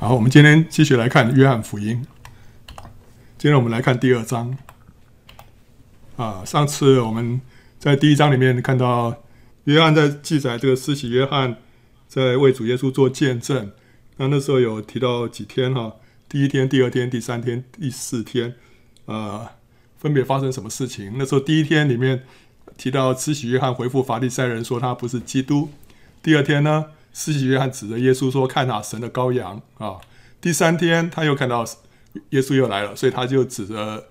[0.00, 2.06] 好，我们今天继续来看约翰福音。
[3.36, 4.56] 今天我们来看第二章。
[6.16, 7.38] 啊，上次我们
[7.78, 9.22] 在第一章里面看到
[9.64, 11.58] 约翰在记载这个施洗约翰
[12.08, 13.72] 在为主耶稣做见证。
[14.16, 15.96] 那那时候有提到几天哈，
[16.30, 18.54] 第一天、第二天、第三天、第四天，
[19.04, 19.46] 呃，
[19.98, 21.12] 分别发生什么事情？
[21.18, 22.22] 那时候第一天里面
[22.78, 25.68] 提到施洗约翰回复法利赛人说他不是基督。
[26.22, 29.96] 第二天呢，施洗约翰指着耶稣说：“看哪，神的羔羊啊！”
[30.40, 31.64] 第三天他又看到
[32.30, 34.08] 耶稣又来了，所以他就指着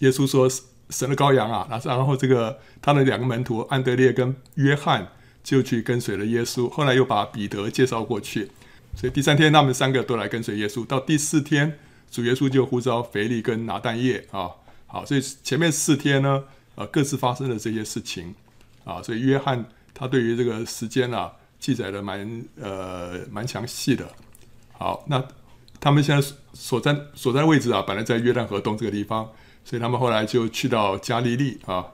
[0.00, 0.48] 耶稣说
[0.90, 5.08] ：“神的羔羊啊！”然后这个他的两个门徒安德烈跟约翰
[5.42, 6.68] 就去跟随了耶稣。
[6.68, 8.50] 后来又把彼得介绍过去。
[8.96, 10.86] 所以第三天，他们三个都来跟随耶稣。
[10.86, 11.78] 到第四天，
[12.10, 14.50] 主耶稣就呼召腓力跟拿但业啊。
[14.86, 16.44] 好，所以前面四天呢，
[16.76, 18.34] 呃，各自发生了这些事情
[18.84, 19.02] 啊。
[19.02, 21.32] 所以约翰他对于这个时间啊，
[21.64, 24.06] 记载的蛮呃蛮详细的。
[24.72, 25.24] 好，那
[25.80, 29.30] 他们现在所在所在位置啊，本来在约旦河东这个地方，
[29.64, 31.86] 所以他们后来就去到加利利啊。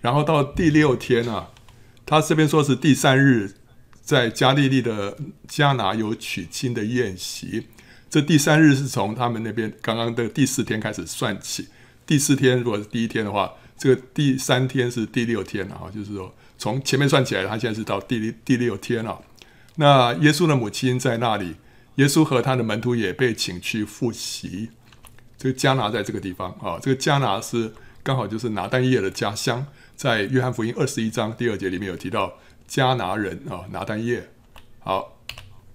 [0.00, 1.50] 然后到第六天啊，
[2.06, 3.54] 他这边说是第三日。
[4.08, 7.66] 在加利利的加拿有娶亲的宴席，
[8.08, 11.68] 这第三日是从他们那边刚刚的第四天开始算起。
[12.06, 19.22] 第四天如果是第一天的话，这个第三天是第六天啊，就是说从前面算起来，他现在是到第第六天了。
[19.76, 21.54] 那耶稣的母亲在那里，
[21.94, 24.70] 耶稣和他的门徒也被请去赴席。
[25.38, 32.34] 这个迦拿在这个地方啊，这个迦拿是刚好就是拿但业的家乡，在约翰福音二十一章第二节里面有提到。
[32.68, 34.28] 迦拿人啊，拿但业。
[34.80, 35.16] 好，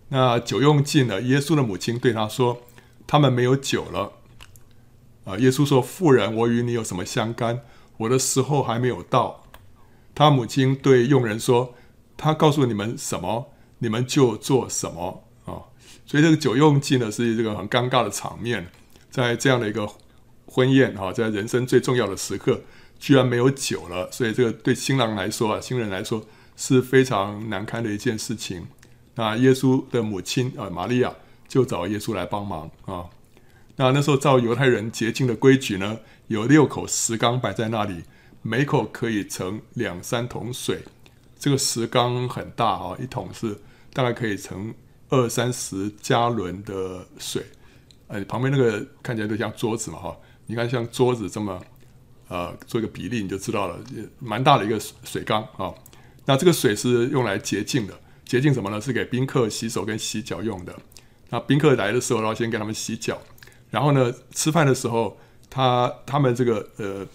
[0.10, 2.62] 那酒用尽了，耶稣的母亲对他说
[3.08, 4.12] ：“他们没有酒了。”
[5.26, 7.62] 啊，耶稣说：“妇人，我与你有什么相干？
[7.98, 9.43] 我的时候还没有到。”
[10.16, 11.76] 他母亲对佣人说
[12.18, 15.68] ：“他告诉你们什么，你们就做什么。”啊，
[16.06, 18.68] 所以这个酒用尽了是这个很尴尬的场面，
[19.10, 19.90] 在这样的一个
[20.46, 22.62] 婚宴啊，在人生最重要的时刻，
[23.00, 26.26] 居然没有酒了，所以这个对新郎来说啊，新人来说。
[26.56, 28.68] 是非常难堪的一件事情。
[29.16, 31.12] 那耶稣的母亲啊，玛利亚
[31.48, 33.06] 就找耶稣来帮忙啊。
[33.78, 35.98] 那那时候照犹太人洁净的规矩呢，
[36.28, 38.04] 有六口石缸摆在那里，
[38.44, 40.84] 每口可以盛两三桶水。
[41.40, 43.58] 这个石缸很大啊，一桶是
[43.92, 44.74] 大概可以盛
[45.10, 47.44] 二三十加仑的水。
[48.08, 50.16] 呃，旁边那个看起来都像桌子嘛哈，
[50.46, 51.60] 你看像桌子这么
[52.28, 53.80] 呃做一个比例，你就知道了，
[54.20, 55.74] 蛮大的一个水缸啊。
[56.26, 58.80] 那这个水是用来洁净的，洁净什么呢？
[58.80, 60.78] 是给宾客洗手跟洗脚用的。
[61.30, 63.22] 那宾客来的时候，然后先给他们洗脚，
[63.70, 65.18] 然后呢，吃饭的时候，
[65.50, 67.06] 他他们这个呃，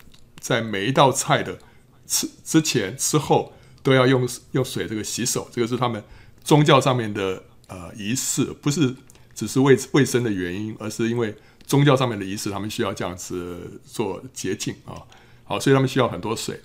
[0.41, 1.59] 在每一道菜的
[2.07, 5.49] 吃之前、之后，都要用用水这个洗手。
[5.53, 6.03] 这个是他们
[6.43, 8.95] 宗教上面的呃仪式，不是
[9.35, 15.03] 只是卫卫生的原因，而是因为宗教上面的仪式，他们需要这样子做洁净啊。
[15.45, 16.61] 好，所以他们需要很多水。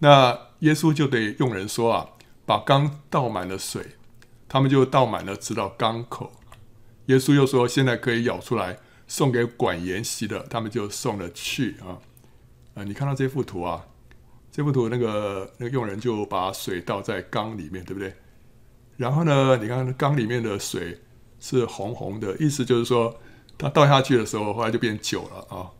[0.00, 2.08] 那耶稣就对佣人说啊，
[2.44, 3.96] 把缸倒满了水，
[4.48, 6.32] 他们就倒满了直到缸口。
[7.06, 12.00] 耶稣又说，现在可以舀出来送给管筵席的，他们就送了去啊。
[12.74, 13.86] 啊，你看到这幅图啊？
[14.52, 18.14] 这幅图那个那个佣人就把水倒在缸里面，对不对？
[18.96, 21.00] 然后呢，你看缸里面的水
[21.40, 23.18] 是红红的，意思就是说，
[23.56, 25.70] 他倒下去的时候，后来就变酒了啊。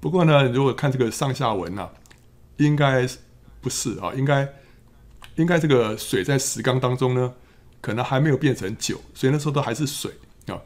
[0.00, 1.90] 不过呢，如果看这个上下文啊，
[2.58, 3.08] 应该。
[3.62, 4.50] 不是啊，应该
[5.34, 7.34] 应该这个水在石缸当中呢，
[7.82, 10.10] 可能还没有变成酒，所以那时候都还是水
[10.46, 10.58] 啊，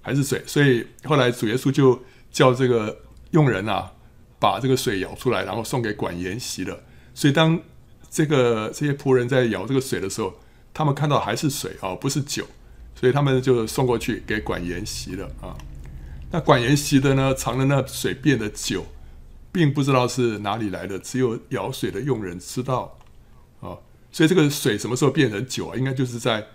[0.00, 0.42] 还是水。
[0.46, 3.92] 所以后来主耶稣就叫这个佣人啊，
[4.38, 6.80] 把这个水舀出来，然后送给管筵席了。
[7.14, 7.60] 所以当
[8.10, 10.34] 这个这些仆人在舀这个水的时候，
[10.72, 12.46] 他们看到还是水啊，不是酒，
[12.94, 15.56] 所以他们就送过去给管筵席了啊。
[16.30, 18.84] 那管筵席的呢，尝了那水变的酒。
[19.50, 22.98] 并不知道是哪里来的，只有舀水的佣人知道，
[23.60, 23.74] 啊，
[24.12, 25.74] 所以这个水什么时候变成酒啊？
[25.74, 26.46] 应该就是在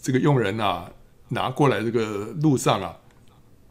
[0.00, 0.90] 这个佣人啊
[1.30, 2.96] 拿过来这个路上啊，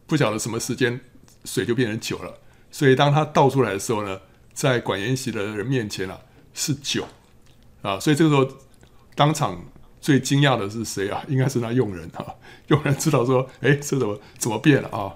[0.06, 1.00] 不晓得什么时间
[1.46, 2.38] 水就变成酒了。
[2.72, 4.20] 所以当他倒出来的时候呢，
[4.54, 6.20] 在管筵席的人面前啊
[6.54, 7.06] 是酒
[7.82, 8.48] 啊，所以这个时候
[9.16, 9.64] 当场
[10.00, 11.24] 最惊讶的是谁啊？
[11.28, 12.26] 应该是那佣人啊，
[12.68, 15.16] 佣人知道说，哎，这怎么怎么变了啊？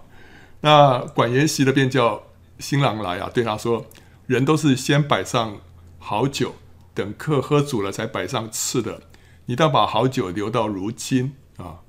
[0.62, 2.24] 那管筵席的便叫。
[2.60, 3.88] 新郎来啊，对他说
[4.28, 5.60] ：“人都是先摆上
[5.98, 6.54] 好酒，
[6.94, 9.02] 等客喝足了才摆上次的。
[9.48, 11.82] 你倒把好酒留到如今啊。”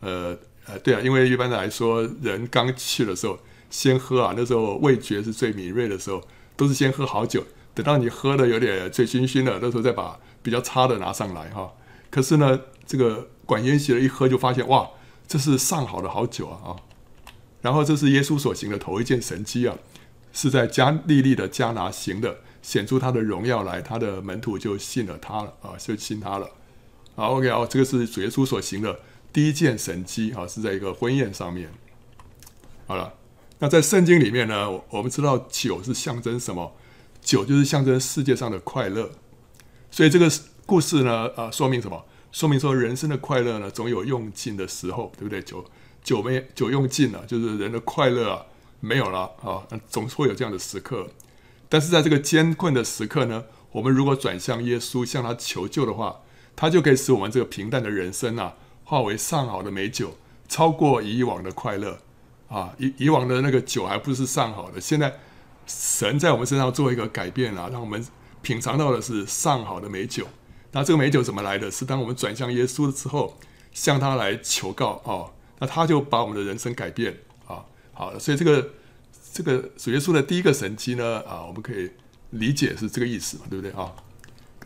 [0.00, 3.38] 呃呃，对啊，因为一般来说，人刚去的时候
[3.72, 6.22] 先喝啊，那时候味觉是最敏锐的时候，
[6.56, 7.42] 都是先喝好酒，
[7.72, 11.72] 等到你喝的有点醉醺醺的，那时候再把比较差的拿上来哈。
[12.10, 14.90] 可是呢，这个管筵席的一喝就发现哇，
[15.26, 16.76] 这是上好的好酒啊啊！
[17.62, 19.74] 然后这是耶稣所行的头一件神迹啊，
[20.34, 26.50] 是在加利利的迦拿行的，显出他的荣耀来，他的门徒就信了他了啊，就信他了。
[27.14, 29.00] 好，OK 哦，这个是主耶稣所行的
[29.32, 31.72] 第一件神迹啊，是在一个婚宴上面。
[32.86, 33.14] 好了，
[33.62, 36.74] 那在圣经里面呢，我们知道酒是象征什么？
[37.20, 39.12] 酒就是象征世界上的快乐，
[39.88, 40.28] 所以这个
[40.66, 42.04] 故事呢，啊，说明什么？
[42.32, 45.40] 说明说人生的快乐呢，总有用尽的时候，对不对？
[45.40, 45.64] 酒
[46.02, 48.46] 酒没酒用尽了，就是人的快乐啊
[48.80, 51.06] 没有了啊，总会有这样的时刻。
[51.68, 56.22] 但是在这个艰困的时刻呢，我们如果转向耶稣，向他求救的话，
[56.56, 60.16] 他就可以使我们这个平淡的人生啊，化为上好的美酒，
[60.48, 62.00] 超过以往的快乐
[62.52, 62.74] 啊。
[62.78, 65.12] 以以往的那个酒还不是上好的，现在。
[65.64, 68.04] 神在我们身上做一个改变啊，让我们
[68.42, 70.26] 品尝到的是上好的美酒。
[70.72, 71.70] 那这个美酒怎么来的？
[71.70, 73.38] 是当我们转向耶稣之后，
[73.72, 77.16] 向他来求告啊，那他就把我们的人生改变
[77.46, 77.64] 啊。
[77.92, 78.70] 好，所以这个
[79.32, 81.88] 这个主耶稣的第一个神迹呢啊，我们可以
[82.30, 83.94] 理解是这个意思嘛，对不对啊？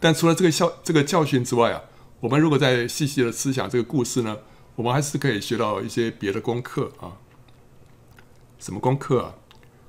[0.01, 1.83] 但除了这个教这个教训之外啊，
[2.21, 4.39] 我们如果再细细的思想这个故事呢，
[4.77, 7.13] 我们还是可以学到一些别的功课啊。
[8.59, 9.35] 什么功课啊？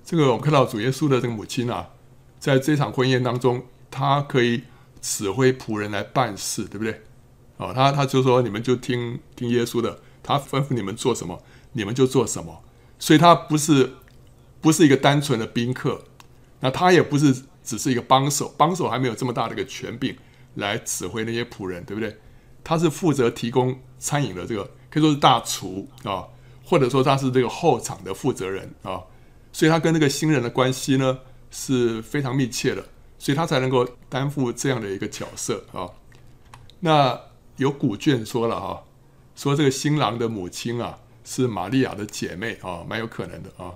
[0.04, 1.90] 这个我们看到主耶稣的这个母亲啊，
[2.40, 4.64] 在这场婚宴当中，他可以
[5.02, 7.02] 指挥仆人来办事，对不对？
[7.58, 11.42] 哦，他他就说，你们就听听耶稣的，他吩咐你们做什么，
[11.74, 12.64] 你们就做什么。
[13.00, 13.94] 所以他不是
[14.62, 16.04] 不是一个单纯的宾客，
[16.60, 20.16] 那他也不是只是一个帮手，帮手还没有这么大的一个权柄
[20.56, 22.18] 来指挥那些仆人，对不对？
[22.64, 26.28] 他是负责提供餐饮的这个，可以说是大厨啊，
[26.68, 29.02] 或者说他是这个后场的负责人啊。
[29.54, 31.20] 所以他跟那个新人的关系呢
[31.50, 32.84] 是非常密切的，
[33.18, 35.90] 所以他才能够担负这样的一个角色啊。
[36.82, 37.20] 那
[37.56, 38.84] 有古卷说了哈，
[39.36, 43.74] 说这个新郎的母亲啊是玛利亚的姐妹啊，蛮有可能的啊。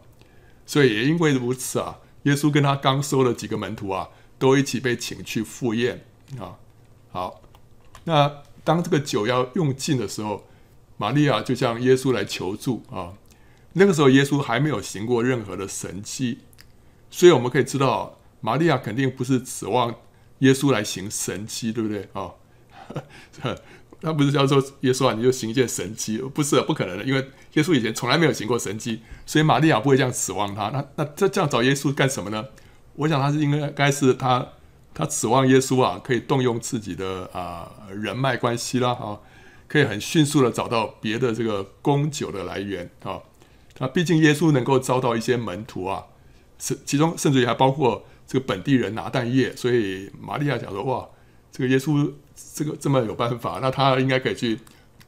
[0.68, 6.06] 所以也因为如此啊，耶稣跟他刚收了几个门徒啊，都一起被请去赴宴
[6.40, 6.60] 啊。
[7.12, 7.42] 好，
[8.04, 10.46] 那当这个酒要用尽的时候，
[11.02, 13.14] 玛利亚就向耶稣来求助啊。
[13.74, 16.42] 那个时候，耶稣还没有行过任何的神迹，
[17.10, 19.96] 所以我们可以知道，玛利亚肯定不是指望
[20.40, 22.30] 耶稣来行神迹，对不对啊？
[24.00, 30.70] 他不是叫做耶稣啊，你就行一件神迹，不是不可能的，因为耶稣以前从来没有行过神迹，所以玛利亚不会这样指望他。
[30.70, 32.46] 那那这这样找耶稣干什么呢？
[32.96, 34.48] 我想他是应该该是他
[34.94, 39.18] 他指望耶稣啊，可以动用自己的啊人脉关系啦，啊，
[39.72, 43.22] 可以很迅速的找到别的这个供酒的来源啊。
[43.78, 46.08] 那，毕竟耶稣能够招到一些门徒啊，
[46.60, 51.08] 是其中甚至于还包括这个本地人拿蛋液，所以玛利亚讲说：“哇，
[51.54, 52.12] 这个耶稣
[52.54, 54.60] 这个这么有办法，那他应该可以去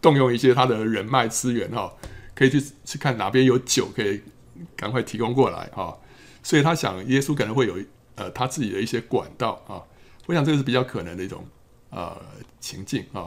[0.02, 1.94] 动用一些他的人脉资源哈，
[2.34, 4.22] 可以去去看哪边有酒可以
[4.78, 5.98] 赶快提供过来哈。”
[6.42, 7.78] 所以他想耶稣可能会有
[8.16, 9.84] 呃他自己的一些管道啊，
[10.26, 11.46] 我想这个是比较可能的一种
[11.90, 12.16] 呃
[12.62, 13.26] 情境啊。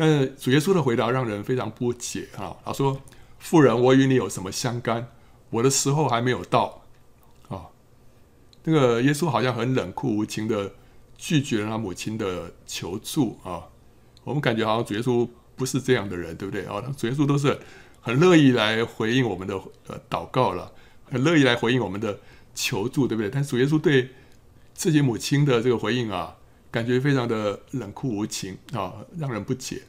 [0.00, 2.98] 但是主耶稣的回答让人非常不解啊，他说。
[3.38, 5.08] 妇人，我与你有什么相干？
[5.48, 6.82] 我的时候还没有到。
[7.48, 7.68] 啊，
[8.64, 10.72] 那个耶稣好像很冷酷无情的
[11.16, 13.64] 拒绝了他母亲的求助啊。
[14.24, 15.26] 我们感觉好像主耶稣
[15.56, 16.82] 不是这样的人，对不对啊？
[16.98, 17.58] 主耶稣都是
[18.02, 19.54] 很乐意来回应我们的
[19.86, 20.70] 呃祷告了，
[21.10, 22.20] 很乐意来回应我们的
[22.54, 23.30] 求助，对不对？
[23.30, 24.10] 但主耶稣对
[24.74, 26.36] 自己母亲的这个回应啊，
[26.70, 29.80] 感觉非常的冷酷无情啊，让人不解。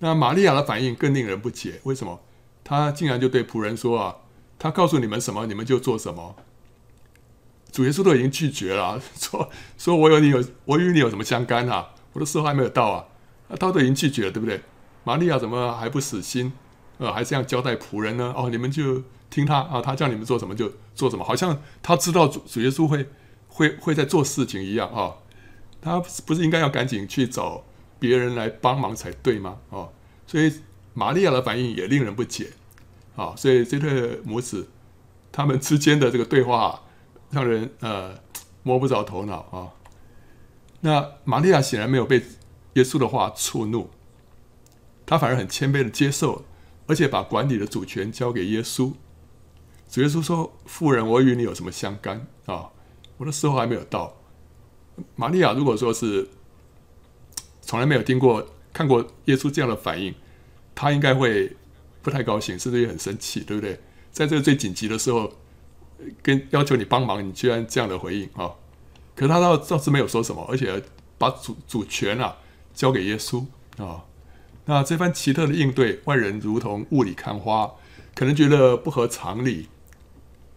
[0.00, 2.20] 那玛利亚的反应更令人不解，为什么？
[2.64, 4.16] 他竟然就对仆人说：“啊，
[4.58, 6.36] 他告诉你们什么，你们就做什么。”
[7.72, 11.90] 主耶稣都已经拒绝了， 说：“说我有你有，我与你有什么相干啊？
[12.12, 13.06] 我的时候还没有到啊。”
[13.58, 14.62] 他都已经拒绝了，对不对？
[15.04, 16.52] 玛利亚怎么还不死心？
[16.98, 18.32] 呃，还这样交代仆人呢？
[18.36, 23.08] 哦，你们就听他啊，他叫你们做什么就做什么，好像他知道主主耶稣会
[23.48, 25.14] 会会在做事情一样啊。
[25.80, 27.64] 他不是应该要赶紧去找
[28.00, 29.58] 别人来帮忙才对吗？
[29.68, 29.92] 哦，
[30.26, 30.52] 所以。
[30.92, 32.50] 玛利亚的反应也令人不解，
[33.14, 34.68] 啊，所以这对母子
[35.30, 36.82] 他们之间的这个对话
[37.30, 38.18] 让人呃
[38.64, 39.70] 摸不着头脑啊。
[40.80, 42.20] 那玛利亚显然没有被
[42.74, 43.88] 耶稣的话触怒，
[45.06, 46.44] 他反而很谦卑的接受，
[46.88, 48.92] 而且把管理的主权交给耶稣。
[49.88, 52.68] 主耶稣说：“妇人，我与你有什么相干啊？
[53.16, 54.16] 我的时候还没有到。”
[55.14, 56.28] 玛利亚如果说是
[57.70, 60.12] 从来没有听过看过耶稣这样的反应。
[60.74, 61.56] 他应该会
[62.02, 63.78] 不太高兴，甚至也很生气，对不对？
[64.10, 65.32] 在这个最紧急的时候，
[66.20, 68.50] 跟要求你帮忙，你居然这样的回应啊！
[69.14, 70.82] 可是他倒倒是没有说什么，而且
[71.16, 72.38] 把主主权啊
[72.74, 73.44] 交给耶稣
[73.76, 74.04] 啊。
[74.64, 77.70] 那这番奇特的应对，外人如同雾里看花，
[78.16, 79.68] 可能觉得不合常理。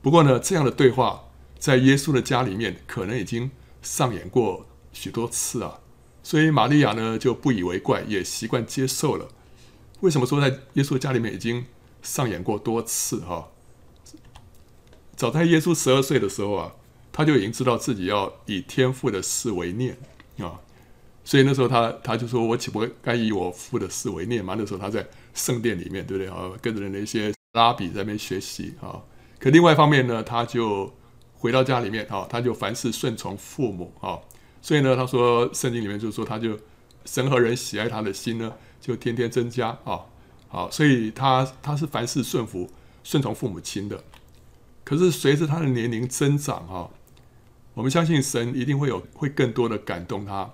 [0.01, 1.25] 不过呢，这样的对话
[1.59, 3.51] 在耶稣的家里面，可能已经
[3.83, 5.79] 上演过许多次啊。
[6.23, 9.27] 所以玛利亚呢就不以为怪，也习惯接受了。
[9.99, 11.65] 为什么说在耶稣家里面已经
[12.01, 13.49] 上演过多次哈？
[15.15, 16.73] 早在耶稣十二岁的时候啊，
[17.11, 19.97] 他就已经知道自己要以天父的事为念
[20.39, 20.59] 啊。
[21.25, 26.51] 所以那时候他他就说：“我岂不该以我父的事为念吗？”那时候他在圣殿里面，对不对啊？
[26.61, 28.99] 跟着那些拉比在那边学习啊。
[29.39, 30.93] 可另外一方面呢，他就
[31.35, 34.19] 回到家里面啊，他就凡事顺从父母啊。
[34.63, 36.57] 所以呢，他说圣经里面就是说，他就
[37.03, 40.05] 神和人喜爱他的心呢，就天天增加啊，
[40.47, 42.71] 好，所以他他是凡事顺服、
[43.03, 44.01] 顺从父母亲的。
[44.85, 46.89] 可是随着他的年龄增长哈，
[47.73, 50.53] 我们相信神一定会有会更多的感动他，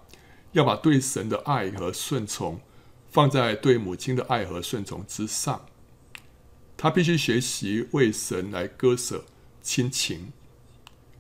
[0.54, 2.60] 要把对神的爱和顺从
[3.12, 5.68] 放在对母亲的爱和顺从之上。
[6.76, 9.26] 他必须学习为神来割舍
[9.62, 10.32] 亲情。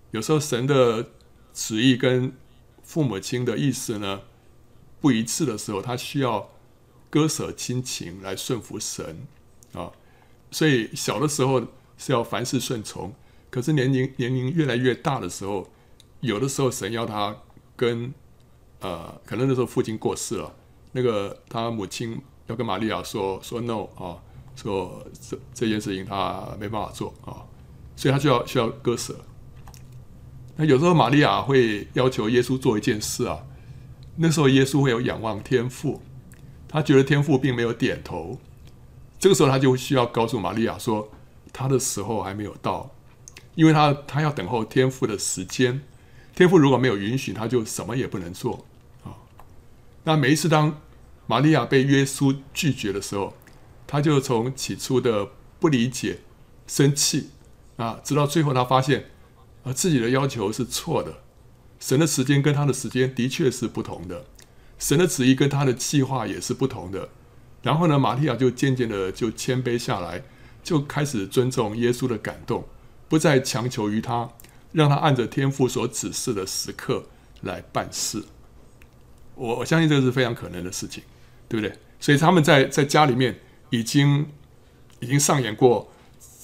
[0.09, 1.09] 有时候神的
[1.53, 2.33] 旨意跟
[2.89, 4.21] 父母亲的意思呢，
[4.99, 6.49] 不一致的时候，他需要
[7.11, 9.27] 割舍亲情来顺服神
[9.73, 9.91] 啊。
[10.49, 11.61] 所以小的时候
[11.99, 13.13] 是要凡事顺从，
[13.51, 15.69] 可是年龄年龄越来越大的时候，
[16.21, 17.37] 有的时候神要他
[17.75, 18.11] 跟
[18.79, 20.55] 呃，可能那时候父亲过世了，
[20.93, 24.17] 那个他母亲要跟玛利亚说说 no 啊，
[24.55, 27.45] 说这这件事情他没办法做啊，
[27.95, 29.15] 所以他就要需要割舍。
[30.61, 33.45] 那有时候玛利亚会要求耶稣做一件事啊，
[34.17, 36.01] 那时候耶稣会有仰望天父，
[36.67, 38.37] 他觉得天父并没有点头，
[39.17, 41.09] 这个时候他就需要告诉玛利亚说，
[41.53, 42.93] 他的时候还没有到，
[43.55, 45.79] 因为他他要等候天父的时间，
[46.35, 48.65] 天父如果没有允许，他就什么也不能做
[49.05, 49.15] 啊。
[50.03, 50.81] 那每一次当
[51.25, 53.33] 玛利亚被耶稣拒绝的时候，
[53.87, 56.19] 他就从起初的不理解、
[56.67, 57.29] 生气
[57.77, 59.05] 啊，直到最后他发现。
[59.63, 61.23] 而自己的要求是错的，
[61.79, 64.25] 神的时间跟他的时间的确是不同的，
[64.77, 67.09] 神的旨意跟他的计划也是不同的。
[67.61, 70.23] 然后呢，玛利亚就渐渐的就谦卑下来，
[70.63, 72.65] 就开始尊重耶稣的感动，
[73.09, 74.29] 不再强求于他，
[74.71, 77.05] 让他按着天父所指示的时刻
[77.41, 78.23] 来办事。
[79.35, 81.03] 我我相信这是非常可能的事情，
[81.49, 81.77] 对不对？
[81.99, 83.37] 所以他们在在家里面
[83.71, 84.25] 已经
[85.01, 85.91] 已经上演过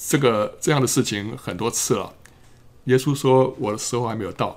[0.10, 2.14] 这个这样的事情很多次了。
[2.86, 4.56] 耶稣说：“我的时候还没有到。”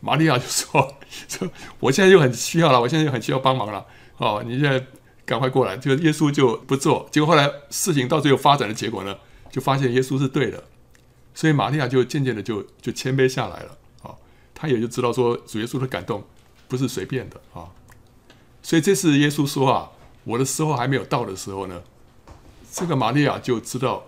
[0.00, 0.96] 玛利亚就说
[1.28, 1.50] ：“说
[1.80, 3.84] 我现在就很需要了，我现在就很需要帮忙了。
[4.18, 4.86] 哦，你现在
[5.26, 7.08] 赶快过来。”就耶稣就不做。
[7.10, 9.16] 结果后来事情到最后发展的结果呢，
[9.50, 10.62] 就发现耶稣是对的。
[11.34, 13.76] 所以玛利亚就渐渐的就就谦卑下来了。
[14.02, 14.14] 啊，
[14.54, 16.24] 他也就知道说主耶稣的感动
[16.68, 17.66] 不是随便的啊。
[18.62, 19.90] 所以这次耶稣说啊
[20.22, 21.82] ：“我的时候还没有到的时候呢，
[22.70, 24.04] 这个玛利亚就知道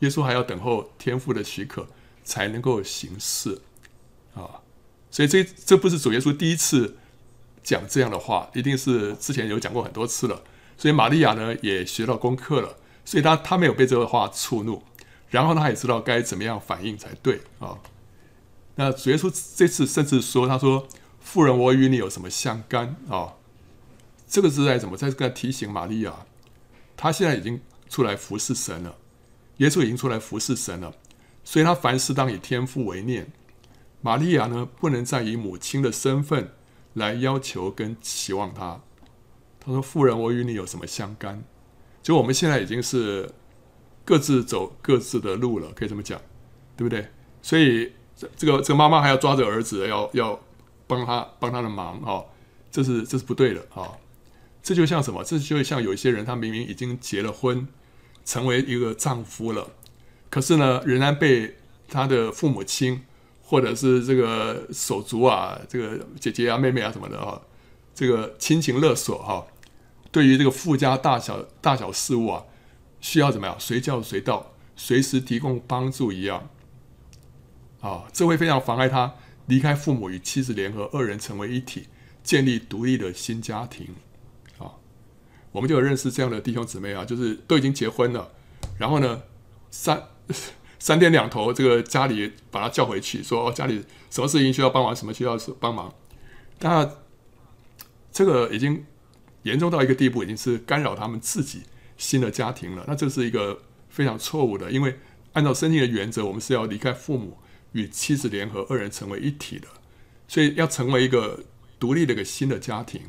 [0.00, 1.86] 耶稣还要等候天父的许可。”
[2.24, 3.60] 才能够行事
[4.34, 4.62] 啊，
[5.10, 6.96] 所以这这不是主耶稣第一次
[7.62, 10.42] 讲这样的话，一定是之前有讲过很多次了。
[10.78, 14.82] 所以玛利亚呢也学到功课了，所以他他没有被这个话触怒，
[15.30, 17.78] 然后他也知道该怎么样反应才对啊。
[18.74, 20.88] 那主耶稣这次甚至说：“他说，
[21.20, 23.34] 妇人，我与你有什么相干啊？”
[24.26, 26.24] 这个是在怎么在这个提醒玛利亚，
[26.96, 27.60] 他现在已经
[27.90, 28.96] 出来服侍神了，
[29.58, 30.94] 耶稣已经出来服侍神了。
[31.44, 33.32] 所以他凡事当以天父为念，
[34.00, 36.52] 玛利亚呢，不能再以母亲的身份
[36.94, 38.80] 来要求跟期望他。
[39.58, 41.42] 他说：“妇人，我与你有什么相干？
[42.02, 43.30] 就我们现在已经是
[44.04, 46.20] 各自走各自的路了，可以这么讲，
[46.76, 47.08] 对不对？
[47.42, 50.40] 所以这这个这个妈妈还要抓着儿子要要
[50.86, 52.26] 帮他帮他的忙哦，
[52.70, 53.92] 这是这是不对的啊、
[54.62, 55.22] 这就像什么？
[55.22, 57.66] 这就像有些人，他明明已经结了婚，
[58.24, 59.70] 成为一个丈夫了。”
[60.32, 61.58] 可是呢，仍然被
[61.90, 63.02] 他的父母亲，
[63.42, 67.38] 或者是这个手足啊，这个姐姐啊、妹妹啊什么的啊，
[67.94, 69.46] 这个亲情勒索哈，
[70.10, 72.44] 对于这个夫家大小大小事务啊，
[72.98, 73.54] 需要怎么样？
[73.60, 76.48] 随叫随到，随时提供帮助一样
[77.82, 79.12] 啊，这会非常妨碍他
[79.44, 81.88] 离开父母与妻子联合，二人成为一体，
[82.24, 83.88] 建立独立的新家庭
[84.56, 84.80] 啊。
[85.50, 88.30] 我们就有认识这样的弟兄姊妹啊，就是都已经结婚了，
[88.78, 89.20] 然后呢，
[89.70, 90.02] 三。
[90.78, 95.94] 三天两头，这个家里把他叫回去，说家里什么事情需要帮忙，什么需要帮忙。
[96.58, 96.90] 但
[98.10, 98.84] 这个已经
[99.42, 101.62] 严重到一个地步，已经是干扰他们自己
[101.96, 102.84] 新的家庭了。
[102.88, 104.98] 那这是一个非常错误的，因为
[105.32, 107.38] 按照圣经的原则，我们是要离开父母，
[107.72, 109.68] 与妻子联合，二人成为一体的。
[110.28, 111.40] 所以要成为一个
[111.78, 113.02] 独立的一个新的家庭，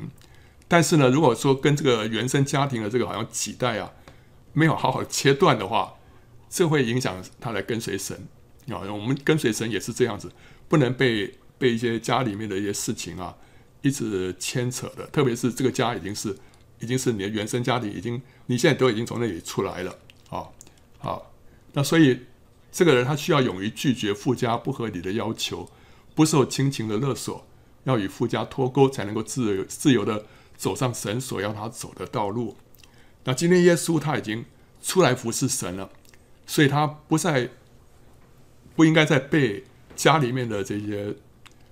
[0.68, 3.90] 但是呢，如果说跟这个原生家庭的这个好像脐带啊，
[4.52, 5.94] 没有好好切断的话，
[6.54, 8.16] 这会影响他来跟随神
[8.68, 8.78] 啊。
[8.92, 10.30] 我们跟随神也是这样子，
[10.68, 13.36] 不能被被一些家里面的一些事情啊
[13.82, 15.04] 一直牵扯的。
[15.08, 16.38] 特别是这个家已经是
[16.78, 19.98] 已经是你的原生家庭，已经你现在都已经从那里出来了
[20.30, 20.46] 啊。
[20.98, 21.32] 好，
[21.72, 22.20] 那所以
[22.70, 25.68] 这个人他需要勇于拒绝父家不合理的要求，
[26.14, 27.44] 不受亲情的勒索，
[27.82, 30.24] 要与父家脱钩，才能够自由自由的
[30.56, 32.56] 走上神所要他走的道路。
[33.24, 34.44] 那今天耶稣他已经
[34.80, 35.90] 出来服侍神了，
[36.46, 37.50] 所以他不再
[38.74, 39.64] 不应该再被
[39.96, 41.14] 家里面的这些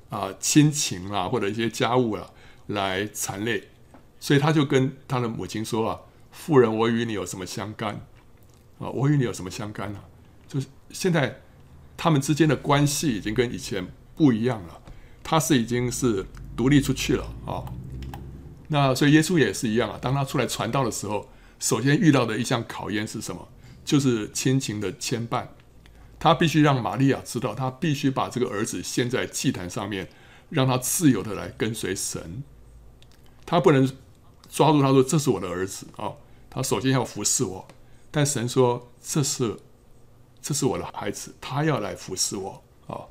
[0.09, 2.31] 啊亲情啊或者一些家务啊
[2.67, 3.69] 来缠累，
[4.19, 6.01] 所以他就跟他的母亲说啊
[6.33, 7.95] ：“妇人，我与你有什么相干
[8.79, 8.89] 啊？
[8.89, 10.01] 我与你有什么相干呢？
[10.49, 11.41] 就是现在
[11.97, 14.81] 他们之间的关系已经跟以前不一样了，
[15.23, 16.27] 他是已经是
[16.57, 17.65] 独立出去了啊。
[18.69, 21.29] 那所以耶稣也是一样啊，当他出来传道的时候。”
[21.63, 23.49] 首先遇到的一项考验是什么？
[23.85, 25.47] 就是亲情的牵绊。
[26.19, 30.09] 他必须让玛利亚知道，他必须把这个儿子献在祭坛上面，
[30.51, 32.43] 让他自由的来跟随神。
[33.45, 33.91] 他不能
[34.49, 36.13] 抓住他说：“这是我的儿子啊！”
[36.49, 37.67] 他首先要服侍我。
[38.11, 39.57] 但神说：“这是
[40.41, 43.11] 这是我的孩子，他要来服侍我啊！”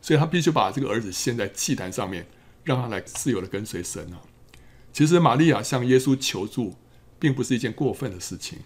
[0.00, 2.26] 所以他必须把这个儿子献在祭坛上面，
[2.64, 4.22] 让他来自由的跟随神啊。
[4.92, 6.76] 其实玛利亚向耶稣求助。
[7.22, 8.58] 并不是一件过分的事情。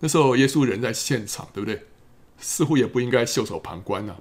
[0.00, 1.86] 那时候耶稣人在现场，对不对？
[2.38, 4.16] 似乎也不应该袖手旁观啊。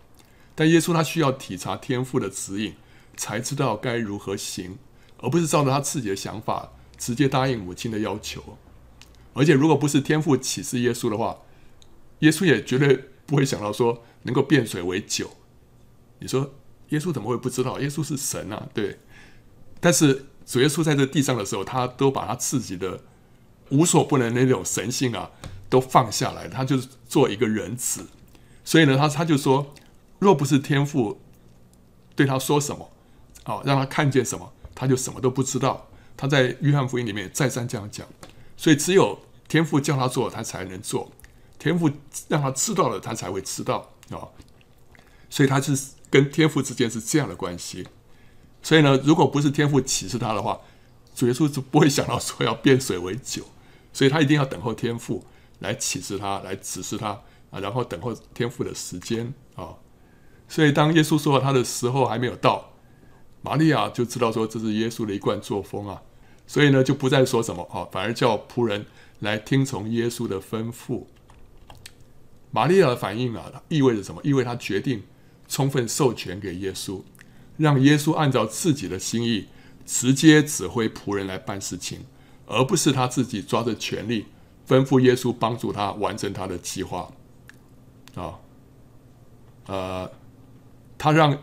[0.55, 2.73] 但耶稣他需要体察天父的指引，
[3.17, 4.77] 才知道该如何行，
[5.17, 8.57] 而不是照着他自己的想法直接答应母亲的要求。
[9.33, 11.37] 而且，如果不是天父启示耶稣的话，
[12.19, 15.29] 耶稣也绝对不会想到说能够变水为酒。
[16.19, 16.53] 你说
[16.89, 17.81] 耶稣怎么会不知道？
[17.81, 18.97] 耶稣是神啊，对。
[19.81, 23.01] 但是主耶稣在这地上的时候，他都把他自己的。
[23.71, 25.31] 无所不能的那种神性啊，
[25.69, 28.07] 都放下来，他就是做一个仁子。
[28.63, 29.73] 所以呢，他他就说，
[30.19, 31.19] 若不是天父
[32.15, 32.91] 对他说什么，
[33.43, 35.87] 啊，让他看见什么，他就什么都不知道。
[36.17, 38.07] 他在约翰福音里面再三这样讲。
[38.57, 41.11] 所以只有天父叫他做，他才能做；
[41.59, 41.91] 天父
[42.29, 44.29] 让他知道了，他才会知道啊。
[45.29, 45.77] 所以他是
[46.09, 47.85] 跟天父之间是这样的关系。
[48.63, 50.59] 所以呢，如果不是天父启示他的话，
[51.13, 53.43] 主耶稣就不会想到说要变水为酒。
[53.91, 55.23] 所以他一定要等候天父
[55.65, 57.09] 来启示他，来指示他
[57.49, 59.75] 啊，然后等候天父的时间啊。
[60.47, 62.71] 所以当耶稣说他的时候还没有到，
[63.41, 66.01] 玛利亚就知道说这是耶稣的一贯作风啊。
[66.47, 68.85] 所以呢，就不再说什么啊，反而叫仆人
[69.19, 71.05] 来听从耶稣的吩咐。
[72.51, 74.21] 玛利亚的反应啊，意味着什么？
[74.23, 75.03] 意味他决定
[75.47, 77.01] 充分授权给耶稣，
[77.57, 79.47] 让耶稣按照自己的心意
[79.85, 82.05] 直接指挥仆人来办事情。
[82.47, 84.27] 而不是他自己抓着权力
[84.67, 87.11] 吩咐耶稣帮助他完成他的计划，
[88.15, 88.39] 啊，
[89.67, 90.11] 呃，
[90.97, 91.37] 他让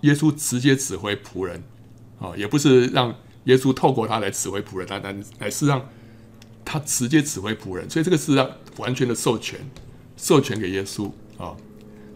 [0.00, 1.62] 耶稣直接指挥仆人，
[2.18, 5.88] 啊，也不是让耶稣透过他来指挥仆人，但乃是让
[6.64, 9.60] 他直接指挥仆人，所以这个是让完全的授权，
[10.16, 11.10] 授权给耶稣。
[11.38, 11.54] 啊。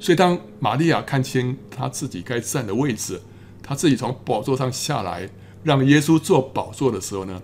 [0.01, 3.21] 所以当玛利亚看清他自己该站的位置，
[3.62, 5.29] 他自己从宝座上下来，
[5.64, 7.42] 让耶稣坐宝座的时候呢，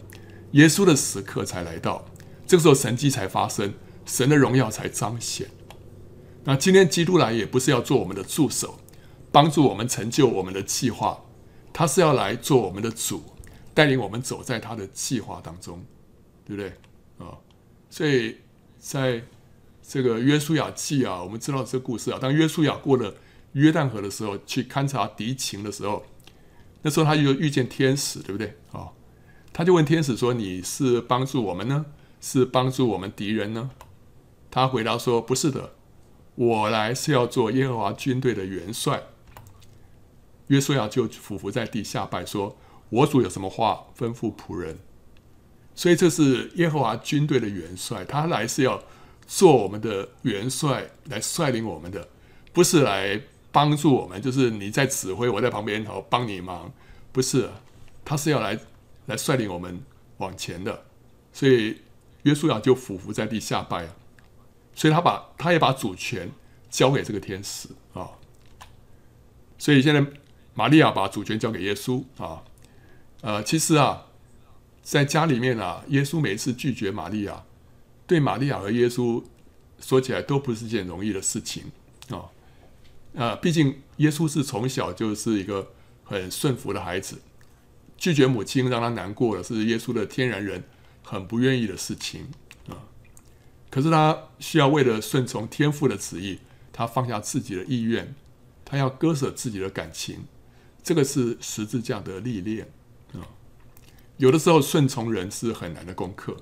[0.52, 2.04] 耶稣的时刻才来到，
[2.46, 5.48] 这个时候神迹才发生，神的荣耀才彰显。
[6.44, 8.78] 那今天基督来也不是要做我们的助手，
[9.32, 11.24] 帮助我们成就我们的计划，
[11.72, 13.22] 他是要来做我们的主，
[13.72, 15.82] 带领我们走在他的计划当中，
[16.44, 16.68] 对不对？
[17.18, 17.38] 啊，
[17.88, 18.36] 所以
[18.78, 19.22] 在
[19.82, 23.14] 这个约书亚记啊，我们知道这个故事啊，当约书亚过了
[23.52, 26.04] 约旦河的时候，去勘察敌情的时候，
[26.82, 28.58] 那时候他就遇见天使，对不对？
[28.70, 28.88] 啊。
[29.56, 31.86] 他就问天使说：“你是帮助我们呢，
[32.24, 33.70] 是帮助我们敌人呢？”
[34.50, 35.74] 他回答说：“不是的，
[36.36, 39.02] 我来是要做耶和华军队的元帅。”
[40.48, 42.56] 约书亚就俯伏在地下拜说
[42.88, 44.78] ：“我主有什么话吩咐仆人？”
[45.76, 48.82] 所以这是耶和华军队的元帅，他来是要
[49.26, 52.08] 做我们的元帅，来率领我们的，
[52.54, 53.20] 不是来
[53.52, 56.72] 帮助我们，就是你在指挥，我在旁边好帮你忙，
[57.12, 57.50] 不是，
[58.04, 58.58] 他是要来。
[59.06, 59.84] 来率领我们
[60.16, 60.86] 往前的，
[61.30, 61.76] 所以
[62.24, 63.96] 约书亚就俯伏在地下拜啊，
[64.74, 66.30] 所以他把他也把主权
[66.68, 68.10] 交给这个天使啊，
[69.56, 70.04] 所以现在
[70.52, 72.42] 玛利亚把主权交给耶稣啊，
[73.22, 74.06] 呃，其实啊，
[74.82, 77.44] 在家里面啊，耶稣每一次拒绝玛利亚，
[78.06, 79.22] 对玛利亚和耶稣
[79.80, 81.64] 说起来都不是件容易的事情
[82.10, 82.30] 啊，
[83.14, 85.72] 呃，毕竟耶稣是从小就是一个
[86.04, 87.20] 很顺服的孩子。
[87.96, 90.62] 拒绝母亲让他难过了，是耶稣的天然人
[91.04, 92.26] 很不愿意的事情
[92.66, 92.88] 啊。
[93.70, 96.40] 可是他需要为了顺从天父的旨意，
[96.72, 98.14] 他放下自己的意愿，
[98.64, 100.24] 他要割舍自己的感情，
[100.82, 102.72] 这个是十字架的历练
[103.12, 103.22] 啊。
[104.16, 106.38] 有的时候顺从人是很难的功课，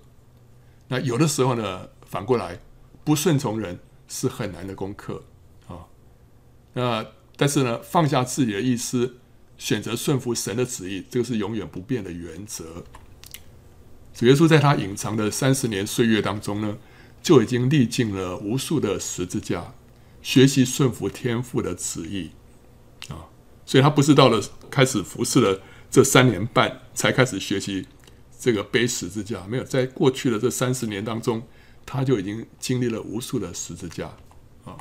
[0.89, 2.61] 那有的时候呢，反过来
[3.05, 5.25] 不顺从人是很难的功课
[5.69, 5.87] 啊。
[6.73, 7.05] 那
[7.37, 9.17] 但是呢，放下自己的意思。
[9.59, 12.83] 选择顺服神的旨意，这个是永远不变的原则。
[14.15, 16.77] 主耶稣在他隐藏的三十年岁月当中呢，
[17.23, 19.75] 就已经历尽了无数的十字架，
[20.23, 22.31] 学习顺服天父的旨意
[23.09, 23.27] 啊。
[23.65, 27.87] 所以他不是到了开始服侍了这三年半才开始学习
[28.39, 31.43] 这个背十字架，没有，在过去的这三十年当中，
[31.87, 34.17] 他就已经经历了无数的十字架
[34.65, 34.77] 啊。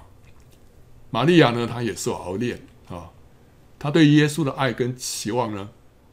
[1.10, 3.12] 玛利亚呢，她也受熬炼啊。
[3.78, 5.70] 她对耶稣的爱跟期望呢，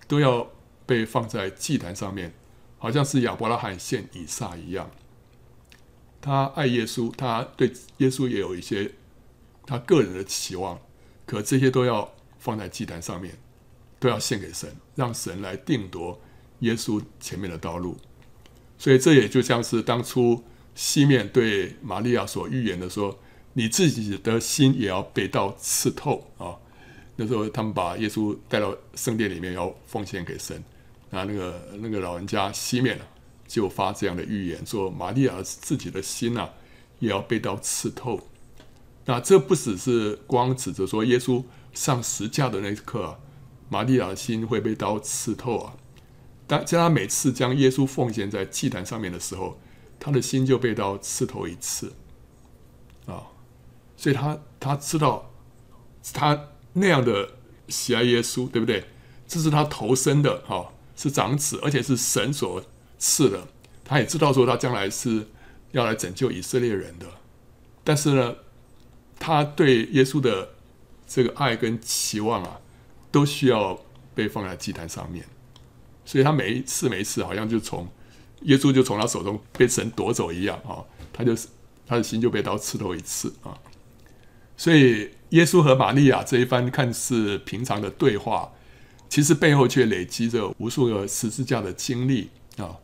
[0.06, 0.50] 都要
[0.86, 2.34] 被放在祭坛上面，
[2.78, 4.90] 好像是亚伯拉罕献以撒一样。
[6.20, 8.92] 他爱耶稣，他对耶稣也有一些
[9.66, 10.80] 他个人的期望，
[11.26, 13.36] 可这些都要放在祭坛上面，
[13.98, 16.20] 都要献给神，让神来定夺
[16.60, 17.96] 耶稣前面的道路。
[18.76, 23.18] 所以这也就像是当初西面对玛利亚所预言的说
[23.54, 26.54] ：“你自己的心也要被刀刺透啊。”
[27.16, 30.62] 那时候，他们把耶稣带到圣殿里面，要奉献给神。
[31.10, 33.00] 那那个那个老人家西面
[33.46, 36.50] 就发这样的预言，说玛利亚自己的心呐，
[36.98, 38.28] 也要被刀刺透。
[39.04, 43.18] 那这不只是光指着说耶稣上十架的那一刻，
[43.68, 45.76] 玛利亚的心会被刀刺透啊。
[46.46, 49.58] 但在他每次将耶稣奉献在祭坛上面的时候，
[49.98, 51.94] 他的心就被刀刺透一次
[53.06, 53.28] 啊。
[53.96, 55.32] 所以他他知道
[56.12, 56.48] 他。
[56.74, 57.30] 那样的
[57.68, 58.84] 喜爱耶稣，对不对？
[59.26, 62.62] 这是他投生的，哈，是长子，而且是神所
[62.98, 63.48] 赐的。
[63.82, 65.26] 他也知道说，他将来是
[65.70, 67.06] 要来拯救以色列人的。
[67.82, 68.34] 但是呢，
[69.18, 70.50] 他对耶稣的
[71.06, 72.60] 这个爱跟期望啊，
[73.10, 73.80] 都需要
[74.14, 75.24] 被放在祭坛上面。
[76.04, 77.88] 所以他每一次每一次，好像就从
[78.42, 81.48] 耶稣就从他手中被神夺走一样啊，他就是
[81.86, 83.56] 他的心就被刀刺透一次啊。
[84.56, 85.10] 所以。
[85.32, 88.50] 耶稣和玛利亚这一番看似平常的对话，
[89.08, 92.76] 其实背后却累积着无数个十字架的经历啊，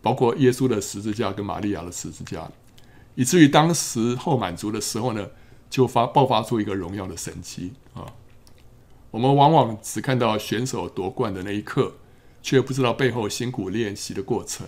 [0.00, 2.50] 包括耶稣的十字架跟玛利亚的十字架，
[3.14, 5.28] 以至于当时候满足的时候呢，
[5.68, 8.06] 就发爆发出一个荣耀的神迹啊。
[9.10, 11.94] 我们往往只看到选手夺冠的那一刻，
[12.42, 14.66] 却不知道背后辛苦练习的过程。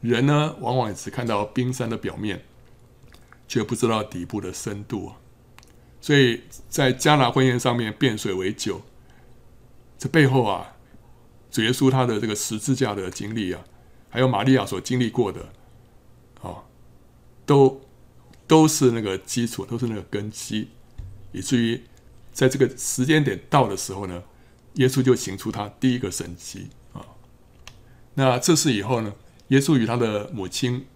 [0.00, 2.44] 人呢，往往只看到冰山的表面，
[3.46, 5.12] 却不知道底部的深度。
[6.00, 8.80] 所以在迦拿婚宴上面变水为酒，
[10.00, 10.76] 这背后啊，
[11.50, 13.62] 主耶稣他的这个十字架的经历啊，
[14.08, 15.52] 还有玛利亚所经历过的，
[16.40, 16.64] 啊，
[17.44, 17.82] 都
[18.46, 20.70] 都是那个基础，都是那个根基，
[21.32, 21.82] 以至于
[22.32, 24.22] 在这个时间点到的时候呢，
[24.76, 27.04] 耶稣就行出他第一个神迹啊。
[28.14, 29.12] 那这事以后呢，
[29.48, 30.86] 耶稣与他的母亲、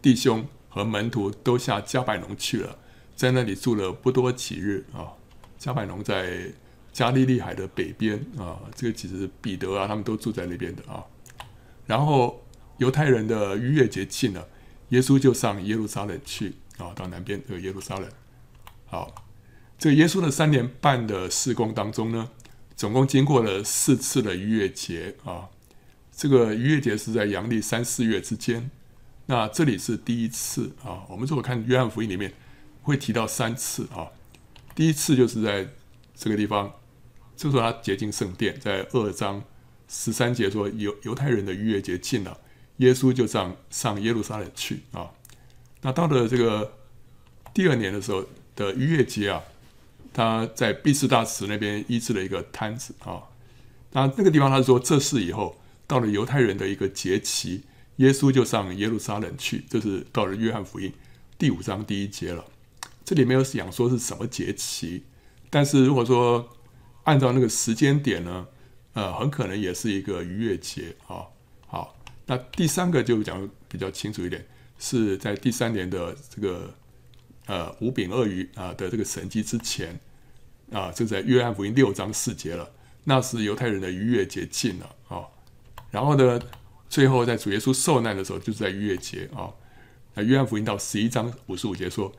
[0.00, 2.78] 弟兄和门徒都下迦百农去了。
[3.14, 5.12] 在那里住了不多几日啊，
[5.60, 6.50] 迦百农在
[6.94, 11.04] 加利利海的北边啊，这个其实彼得啊，他们都住在那边的啊。
[11.86, 12.42] 然后
[12.78, 14.48] 犹太人的逾越节近了，
[14.88, 18.08] 耶稣就上耶路撒冷去啊，到南边的耶路撒冷。
[18.86, 19.26] 好，
[19.76, 22.30] 这个耶稣的三年半的事工当中呢，
[22.74, 25.50] 总共经过了四次的逾越节啊。
[26.10, 28.70] 这个逾越节是在阳历三四月之间，
[29.26, 31.04] 那这里是第一次啊。
[31.10, 32.32] 我们如果看约翰福音里面。
[32.86, 34.12] 会提到三次啊，
[34.74, 35.66] 第一次就是在
[36.14, 36.70] 这个地方，
[37.36, 39.42] 就说他接近圣殿，在二章
[39.88, 42.38] 十三节说犹犹太人的逾越节近了，
[42.78, 45.10] 耶稣就上上耶路撒冷去啊。
[45.82, 46.72] 那到了这个
[47.52, 48.24] 第二年的时候
[48.56, 49.42] 的逾越节啊，
[50.12, 53.22] 他在毕士大池那边医治了一个瘫子啊。
[53.92, 57.64] 那那个地方他说这事以后到了犹太人的一个节期，
[57.96, 60.92] 耶稣就上耶路撒冷去，这是到了约翰福音
[61.36, 62.44] 第五章第一节了。
[63.04, 65.04] 这里没有讲说是什么节期，
[65.50, 66.53] 但是如果说
[67.04, 68.46] 按照那个时间点呢，
[68.92, 71.24] 呃，很可能也是一个逾越节啊。
[71.66, 74.44] 好，那第三个就讲比较清楚一点，
[74.78, 76.74] 是在第三年的这个
[77.46, 79.98] 呃五饼二鱼啊的这个神迹之前
[80.72, 82.70] 啊，就在约翰福音六章四节了。
[83.04, 85.24] 那是犹太人的逾越节近了啊。
[85.90, 86.40] 然后呢，
[86.88, 89.52] 最后在主耶稣受难的时候，就是在逾越节啊。
[90.14, 92.12] 那约翰福音到十一章五十五节说。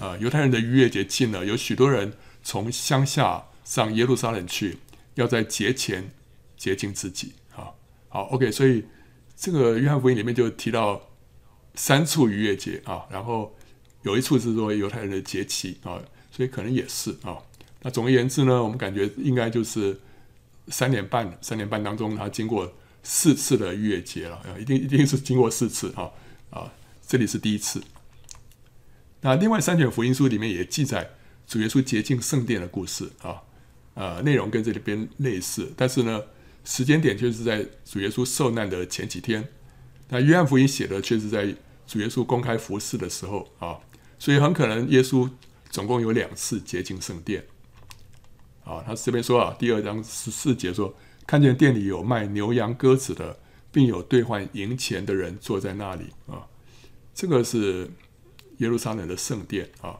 [0.00, 4.78] 啊，犹太人的逾越节近了，有许多人从乡下上耶路撒冷去，
[5.14, 6.12] 要在节前
[6.56, 7.34] 洁净自己。
[7.54, 7.72] 啊，
[8.08, 8.84] 好，OK，所以
[9.36, 11.10] 这个约翰福音里面就提到
[11.74, 13.54] 三处逾越节啊，然后
[14.02, 17.38] 有一处是说犹太人的节期啊，所以可能也是啊。
[17.82, 20.00] 那总而言之呢，我们感觉应该就是
[20.68, 22.72] 三年半，三年半当中，他经过
[23.02, 26.10] 四次的逾越节了，一定一定是经过四次啊
[26.50, 26.72] 啊，
[27.06, 27.82] 这里是第一次。
[29.22, 31.10] 那另外三卷福音书里面也记载
[31.46, 33.42] 主耶稣洁净圣殿的故事啊，
[33.94, 36.22] 呃，内容跟这里边类似，但是呢，
[36.64, 39.46] 时间点却是在主耶稣受难的前几天。
[40.08, 41.54] 那约翰福音写的却是在
[41.86, 43.78] 主耶稣公开服侍的时候啊，
[44.18, 45.30] 所以很可能耶稣
[45.70, 47.44] 总共有两次洁净圣殿。
[48.64, 50.94] 啊，他这边说啊，第二章十四节说，
[51.26, 53.38] 看见店里有卖牛羊鸽子的，
[53.70, 56.46] 并有兑换银钱的人坐在那里啊，
[57.14, 57.90] 这个是。
[58.58, 59.98] 耶路撒冷的圣殿啊，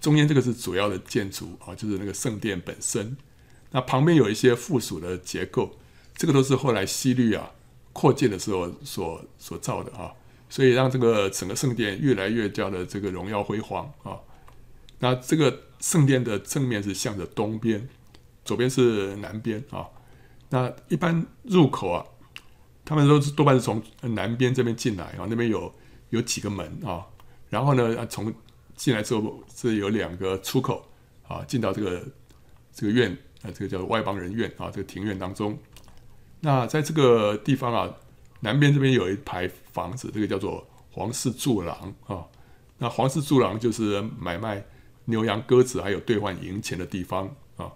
[0.00, 3.14] 中间这个是主要的建筑啊，就是那个圣殿本身。
[3.70, 5.76] 那旁边有一些附属的结构，
[6.16, 7.50] 这个都是后来希律啊
[7.92, 10.12] 扩建的时候所所造的啊，
[10.48, 14.18] 所以让这个整个圣殿越来越加的这个荣耀辉煌啊。
[15.00, 17.88] 那这个圣殿的正面是向着东边，
[18.44, 19.86] 左边是南边啊。
[20.50, 22.04] 那一般入口啊，
[22.84, 25.72] 他们都是多半是从南边这边进来啊，那边有
[26.10, 27.06] 有几个门啊。
[27.50, 28.32] 然后呢，从
[28.74, 30.88] 进来之后是有两个出口
[31.28, 32.02] 啊，进到这个
[32.72, 35.58] 这个院啊，这个叫外邦人院啊，这个庭院当中。
[36.40, 37.94] 那在这个地方啊，
[38.40, 42.26] 南边这边有一排房子，这个叫做皇室住廊啊。
[42.78, 44.64] 那皇室住廊就是买卖
[45.06, 47.72] 牛羊鸽子还有兑换银钱的地方啊。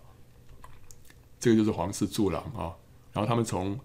[1.40, 2.74] 这个就是皇室住廊啊。
[3.12, 3.78] 然后他们从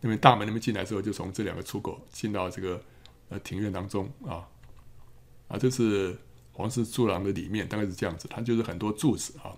[0.00, 2.82] 那边大门那边进来之后，就从这两个出口进到这个
[3.28, 4.46] 呃庭院当中啊。
[5.46, 6.16] 啊，这是
[6.52, 8.26] 皇室住廊的里面，大概是这样子。
[8.28, 9.54] 它就是很多柱子啊，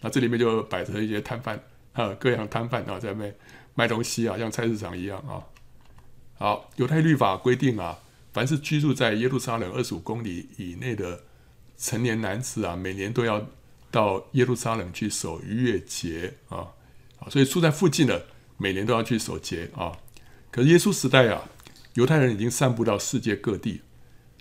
[0.00, 1.60] 那这里面就摆着一些摊贩
[1.92, 3.32] 啊，各样摊贩啊，在卖
[3.74, 5.44] 卖东西啊，像菜市场一样啊。
[6.38, 7.98] 好，犹太律法规定啊，
[8.32, 11.24] 凡是居住在耶路撒冷二十五公里以内的
[11.76, 13.46] 成年男子啊，每年都要
[13.90, 16.68] 到耶路撒冷去守逾越节啊。
[17.18, 19.92] 啊，所以住在附近的每年都要去守节啊。
[20.50, 21.44] 可是耶稣时代啊，
[21.94, 23.82] 犹太人已经散布到世界各地。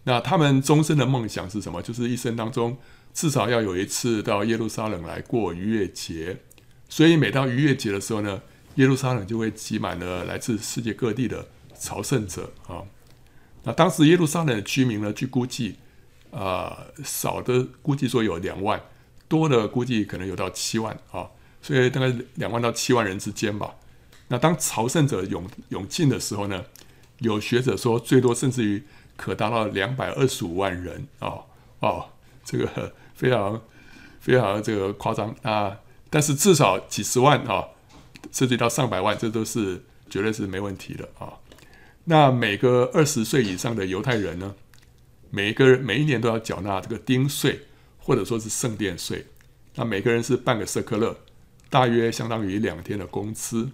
[0.05, 1.81] 那他们终身的梦想是什么？
[1.81, 2.77] 就是一生当中
[3.13, 6.37] 至少要有一次到耶路撒冷来过逾越节。
[6.87, 8.41] 所以每到逾越节的时候呢，
[8.75, 11.47] 耶路撒冷就会挤满了来自世界各地的
[11.79, 12.83] 朝圣者啊。
[13.63, 15.75] 那当时耶路撒冷的居民呢，据估计，
[16.31, 18.81] 啊、呃，少的估计说有两万，
[19.27, 21.29] 多的估计可能有到七万啊。
[21.61, 23.75] 所以大概两万到七万人之间吧。
[24.29, 26.65] 那当朝圣者涌涌进的时候呢，
[27.19, 28.83] 有学者说最多甚至于。
[29.19, 31.39] 可达到两百二十五万人啊
[31.81, 32.05] 哦，
[32.45, 33.61] 这个非常
[34.21, 35.77] 非常这个夸张啊！
[36.09, 37.67] 但是至少几十万啊，
[38.31, 41.33] 涉及到上百万，这都是绝对是没问题的啊。
[42.05, 44.55] 那每个二十岁以上的犹太人呢，
[45.31, 47.59] 每个人每一年都要缴纳这个丁税，
[47.97, 49.25] 或者说是圣殿税。
[49.75, 51.17] 那每个人是半个舍克勒，
[51.69, 53.69] 大约相当于两天的工资。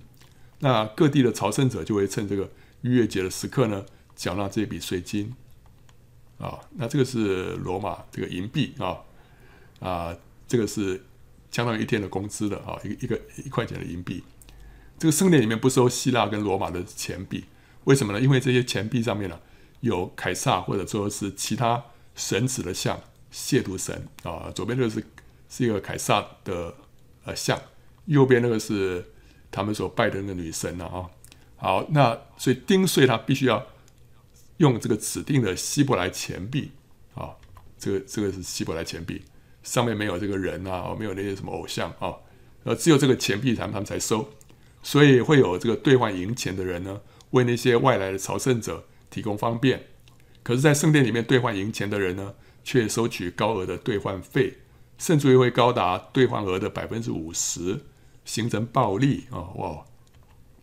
[0.59, 2.49] 那各地的朝圣者就会趁这个
[2.81, 5.31] 逾越节的时刻呢，缴纳这笔税金
[6.39, 8.97] 啊，那这个是罗马这个银币啊
[9.79, 10.15] 啊，
[10.47, 11.03] 这个是
[11.51, 14.23] 相当于一天的工资的啊，一个一个一块钱的银币。
[14.97, 17.45] 这个圣殿里面不收希腊跟罗马的钱币，
[17.85, 18.19] 为什么呢？
[18.19, 19.39] 因为这些钱币上面呢
[19.81, 21.83] 有凯撒或者说是其他
[22.15, 22.99] 神子的像，
[23.31, 24.51] 亵渎神啊。
[24.55, 25.05] 左边这个是
[25.49, 26.75] 是一个凯撒的
[27.25, 27.61] 呃像，
[28.05, 29.11] 右边那个是
[29.51, 31.09] 他们所拜的那个女神啊。
[31.57, 33.65] 好，那所以丁税它必须要。
[34.59, 36.71] 用这个指定的希伯来钱币
[37.13, 37.35] 啊，
[37.77, 39.21] 这个这个是希伯来钱币，
[39.65, 42.15] 上面没有这个人啊，没有那些什么偶像啊，
[42.63, 44.29] 呃，只有这个钱币，他们他们才收，
[44.81, 47.01] 所以会有这个兑换银钱的人呢，
[47.31, 49.87] 为那些外来的朝圣者提供方便。
[50.43, 54.59] 可是，在圣殿里面兑换银钱的人呢，却收取高额的兑换费，
[54.97, 57.81] 甚至于会高达兑换额的百分之五十，
[58.23, 59.49] 形成暴利啊！
[59.55, 59.83] 哇，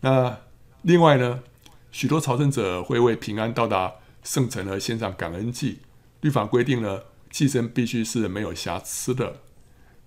[0.00, 0.38] 那
[0.82, 1.42] 另外呢？
[1.90, 5.80] 许多朝圣者会为平安到达圣城而献上感恩祭。
[6.22, 7.02] 律法规定呢，
[7.32, 9.40] 祭牲必须是没有瑕疵的。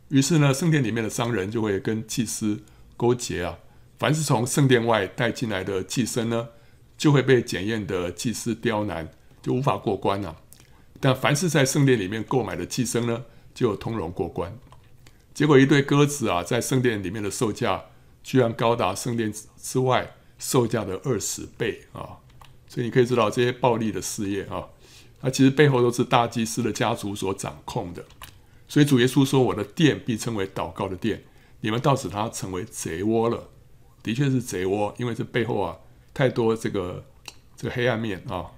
[0.07, 2.63] 于是呢，圣殿里面的商人就会跟祭司
[2.95, 3.57] 勾结啊。
[3.99, 6.47] 凡是从圣殿外带进来的祭牲呢，
[6.97, 9.09] 就会被检验的祭司刁难，
[9.41, 10.35] 就无法过关了啊。
[11.01, 14.57] 但凡是在圣殿里面购买的祭牲呢，就通融过关。
[15.33, 17.85] 结果，一对鸽子啊，在圣殿里面的售价
[18.23, 20.15] 居然高达圣殿之外。
[20.37, 22.19] 售价的二十倍啊，
[22.67, 24.67] 所以你可以知道这些暴利的事业啊，
[25.25, 28.05] 那其实背后都是大祭司的家族所掌控的。
[28.67, 31.23] 所以主耶稣说：“我的殿必称为祷告的殿，
[31.61, 33.49] 你们倒使它成为贼窝了。”
[34.03, 35.77] 的确是贼窝，因为这背后啊
[36.13, 37.03] 太多这个
[37.57, 38.51] 这个黑暗面啊。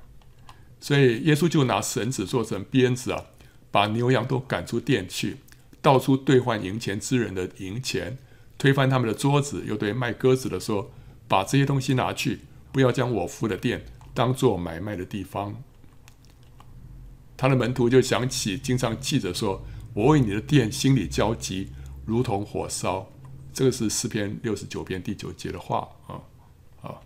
[0.81, 3.27] 所以耶稣就拿绳子做成鞭子啊，
[3.71, 5.37] 把牛羊都赶出店去，
[5.81, 8.17] 到处兑换银钱之人的银钱，
[8.57, 10.91] 推翻他们的桌子，又对卖鸽子的说
[11.29, 12.41] ：“把这些东西拿去，
[12.73, 15.63] 不要将我父的店当作买卖的地方。”
[17.37, 21.71] 他的门徒就想起经常记着说：“我为你的店心里焦急，
[22.05, 23.07] 如同火烧。”
[23.53, 26.19] 这个是诗篇六十九篇第九节的话啊
[26.81, 26.99] 啊。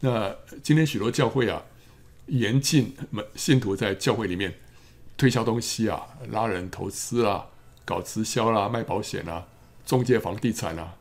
[0.00, 1.62] 那今天许多教会啊。
[2.28, 4.54] 严禁门信徒在教会里面
[5.14, 7.48] 推销东西啊，拉人投资啊，
[7.84, 9.46] 搞直销啦、啊，卖保险啊，
[9.84, 10.96] 中介房地产啊。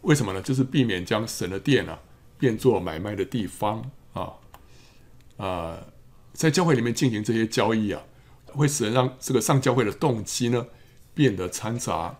[0.00, 0.40] 为什么呢？
[0.40, 2.00] 就是避免将神的殿啊
[2.38, 4.32] 变作买卖的地方啊
[5.36, 5.76] 啊、
[6.34, 8.02] 在教会里面进行这些交易啊，
[8.46, 10.66] 会使人让这个上教会的动机呢
[11.14, 12.18] 变得掺杂。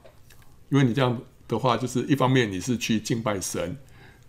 [0.71, 3.77] 因为你这样的话，就是一方面你是去敬拜神，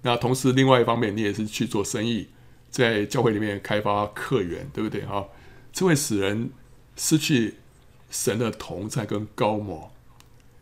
[0.02, 2.28] 那同时另外一方面你也是去做生意。
[2.69, 5.06] 在教会里面开发客源，对不对？
[5.06, 5.26] 哈，
[5.71, 6.50] 这会使人
[6.98, 7.56] 失去
[8.12, 9.93] 神的同在跟高摩，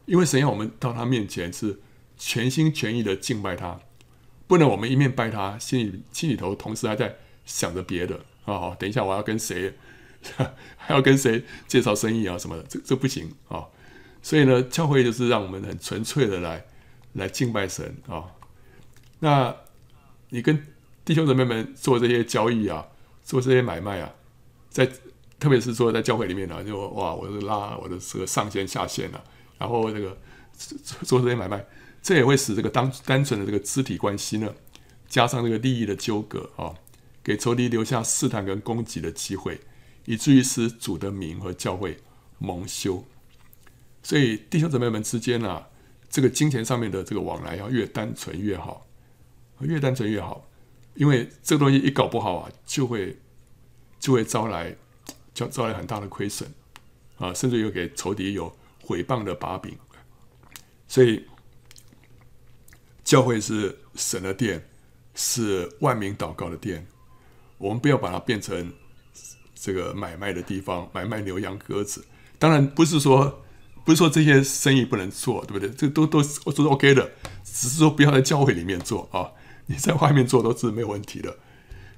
[0.05, 1.79] 因为神要我们到他面前是
[2.15, 3.79] 全心全意的敬拜他，
[4.45, 8.75] 不能我们一面拜他，心里心里头同时还在想着别的啊。
[8.79, 9.73] 等一下我要跟谁，
[10.77, 13.65] 还要跟谁介绍生意啊什么的，这这不行啊。
[14.21, 16.65] 所以呢，教会就是让我们很纯粹的来
[17.13, 18.25] 来敬拜神啊。
[19.19, 19.55] 那
[20.29, 20.65] 你跟
[21.05, 22.87] 弟兄姊妹们做这些交易啊，
[23.23, 24.13] 做这些买卖啊，
[24.69, 24.89] 在
[25.39, 29.21] 特别是说在教会里面呢、就哇，我是拉我的这个上线下线、啊，
[29.57, 30.17] 然后这个
[31.01, 31.65] 做这些买卖，
[32.01, 34.53] 这也会使这个单单纯的这个肢体关系呢，
[35.09, 36.73] 加上这个利益的纠葛啊，
[37.23, 39.61] 给仇敌留下试探跟攻击的机会，
[40.05, 41.97] 以至于使主的名和教会
[42.37, 43.05] 蒙羞。
[44.01, 45.69] 所以弟兄姊妹们之间、啊，
[46.09, 48.85] 这个金钱上面的这个往来要越单纯越好，
[49.61, 50.45] 越单纯越好。
[50.95, 53.17] 因为这个东西一搞不好啊，就会
[53.99, 54.75] 就会招来，
[55.33, 56.53] 就招来很大的亏损
[57.17, 59.75] 啊，甚至有给仇敌有毁谤的把柄。
[60.87, 61.25] 所以，
[63.03, 64.63] 教会是神的殿，
[65.15, 66.85] 是万民祷告的殿。
[67.63, 68.73] 我们不要把它变成
[69.55, 72.03] 这个买卖的地方，买卖牛羊鸽子。
[72.37, 73.41] 当然不是说
[73.85, 75.69] 不是说这些生意不能做，对不对？
[75.69, 77.09] 这都都都是 OK 的，
[77.45, 79.31] 只是说不要在教会里面做啊。
[79.67, 81.37] 你在外面做都是没有问题的，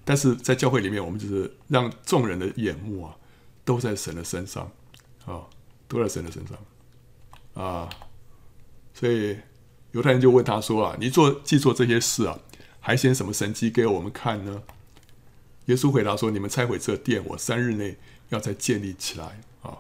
[0.04, 3.16] 但是在教会里面，我们就是让众人的眼目啊，
[3.64, 4.70] 都在神的身上
[5.26, 5.42] 啊，
[5.88, 7.90] 都在神的身上啊。
[8.94, 9.36] 所以
[9.94, 12.38] 犹太人就问他说啊：“你做既做这些事啊，
[12.80, 14.62] 还显什么神迹给我们看呢？”
[15.66, 17.98] 耶稣回答说：“你们拆毁这殿，我三日内
[18.30, 19.80] 要再建立起来啊。”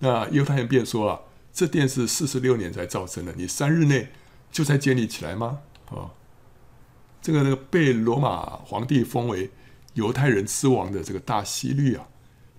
[0.00, 1.20] 那犹太人便说啊
[1.52, 4.08] ：“这殿是四十六年才造成的，你三日内
[4.50, 6.10] 就再建立起来吗？”啊。
[7.22, 9.50] 这个那个被罗马皇帝封为
[9.94, 12.06] 犹太人之王的这个大希律啊，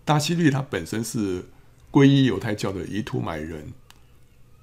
[0.04, 1.46] 大希律他本身是
[1.90, 3.72] 皈依犹太教的以土买人，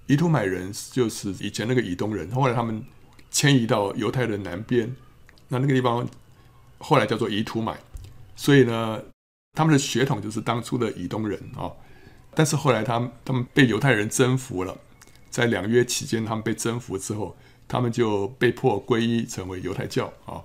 [0.07, 2.85] 以土买人就是以前那个以东人，后来他们
[3.31, 4.95] 迁移到犹太的南边，
[5.49, 6.07] 那那个地方
[6.79, 7.79] 后来叫做以土买，
[8.37, 9.03] 所以呢，
[9.53, 11.71] 他们的血统就是当初的以东人啊，
[12.35, 14.77] 但是后来他他们被犹太人征服了，
[15.31, 17.37] 在两约期间，他们被征服之后。
[17.67, 20.45] 他们就被迫皈依成为犹太教啊，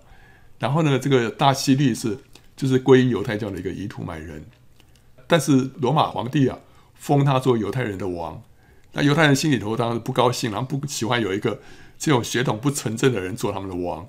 [0.58, 2.18] 然后呢，这个大希律是
[2.56, 4.46] 就是皈依犹太教的一个以土买人，
[5.28, 6.58] 但是罗马皇帝啊
[6.96, 8.42] 封他做犹太人的王，
[8.94, 11.60] 那犹太人心里头当然不高兴，然后不喜欢有一个
[11.98, 14.08] 这种血统不纯正的人做他们的王，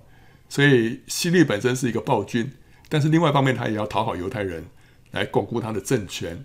[0.51, 2.53] 所以希律本身是一个暴君，
[2.91, 4.67] 但是另外一方面他也要讨好犹太人
[5.13, 6.45] 来巩固他的政权，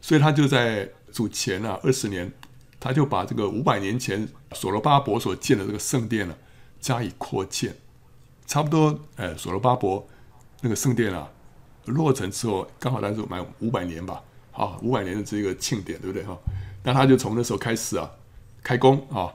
[0.00, 2.30] 所以他就在主前啊二十年。
[2.78, 6.36] 他就把这个五百年前所罗巴伯所建的这个圣殿呢，
[6.78, 7.74] 加以扩建，
[8.46, 10.06] 差不多，哎，所罗巴伯
[10.60, 11.28] 那个圣殿啊，
[11.86, 16.38] 落成之后，刚好他是满五百年吧，好，五百年的这个庆典，对不对哈？
[16.84, 18.08] 那他就从那时候开始啊，
[18.62, 19.32] 开工啊，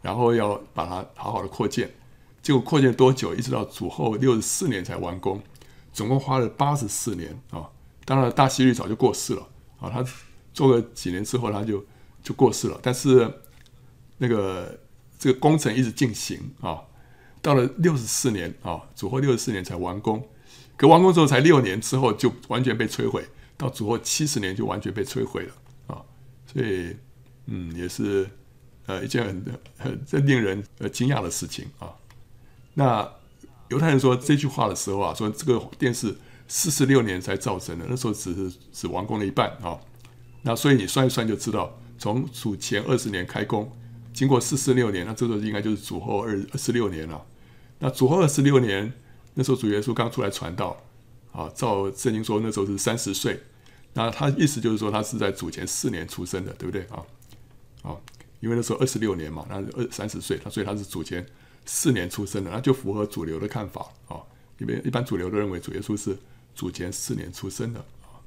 [0.00, 1.92] 然后要把它好好的扩建，
[2.44, 3.34] 结果扩建多久？
[3.34, 5.42] 一直到主后六十四年才完工，
[5.92, 7.68] 总共花了八十四年啊。
[8.04, 9.48] 当然，大希律早就过世了
[9.80, 10.04] 啊，他
[10.52, 11.84] 做了几年之后，他就。
[12.24, 13.30] 就过世了，但是
[14.16, 14.80] 那个
[15.18, 16.80] 这个工程一直进行啊，
[17.42, 20.26] 到了六十四年啊，主后六十四年才完工，
[20.74, 23.22] 可完工之后才六年之后就完全被摧毁，
[23.58, 25.52] 到主后七十年就完全被摧毁了
[25.88, 26.00] 啊，
[26.50, 26.96] 所以
[27.44, 28.26] 嗯，也是
[28.86, 29.22] 呃一件
[29.76, 31.92] 很很令人呃惊讶的事情啊。
[32.74, 33.08] 那
[33.68, 36.16] 犹太人说这句话的时候啊，说这个殿是
[36.46, 39.78] 四十六年才造成的，那时候只是只完工了一半啊，
[40.42, 41.78] 那所以你算一算就知道。
[41.96, 43.70] 从主前二十年开工，
[44.12, 47.24] 经过四十六年，那这个应该就是主后二二十六年了。
[47.78, 48.92] 那主后二十六年，
[49.34, 50.76] 那时候主耶稣刚出来传道，
[51.32, 53.40] 啊，照圣经说那时候是三十岁，
[53.92, 57.00] 那他意思就是说他是在主前四年出生的，对不对啊？
[57.82, 57.96] 啊，
[58.40, 61.24] 因为那时候二十六年嘛，那二三十岁，他所以他是主前
[61.64, 64.20] 四年出生的，那就符合主流的看法啊。
[64.58, 66.16] 因为一般主流都认为主耶稣是
[66.54, 68.22] 主前四年出生的啊。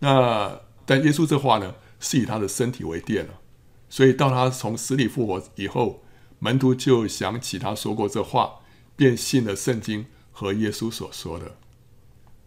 [0.00, 3.40] 那但耶稣这话呢，是以他的身体为殿了，
[3.88, 6.02] 所以到他从死里复活以后，
[6.40, 8.60] 门徒就想起他说过这话，
[8.96, 11.56] 便信了圣经和耶稣所说的。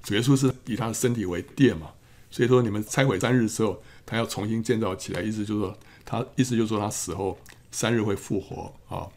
[0.04, 1.94] 主耶稣是以他的身体为殿嘛，
[2.30, 7.40] 所以说你们拆毁三日之后，他要重新建造起来，意思就是说他意思就是说他死后
[7.72, 9.08] 三日会复活啊。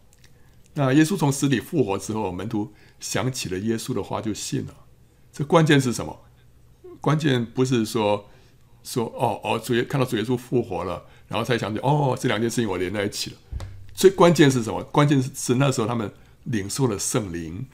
[0.74, 4.74] 那耶稣从死里复活之后，门徒想起了耶稣的话就信了。
[5.32, 6.20] 这关键是什么？
[7.00, 8.28] 关键不是说
[8.82, 13.36] 说哦哦主耶看到主耶稣复活了，然后才想起哦这两件事情我连在一起了。
[13.94, 14.82] 最关键是什么？
[14.84, 16.12] 关键是那时候他们
[16.44, 17.66] 领受了圣灵，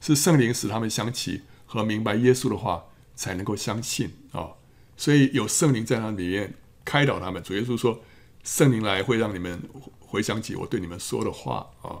[0.00, 2.84] 是圣灵使他们想起和明白耶稣的话，
[3.14, 4.50] 才能够相信啊、
[4.96, 7.42] 所以有圣灵在他里面开导他们。
[7.42, 8.00] 主耶稣说
[8.42, 9.60] ：“圣灵来会让你们
[9.98, 12.00] 回想起我对你们说的话啊。”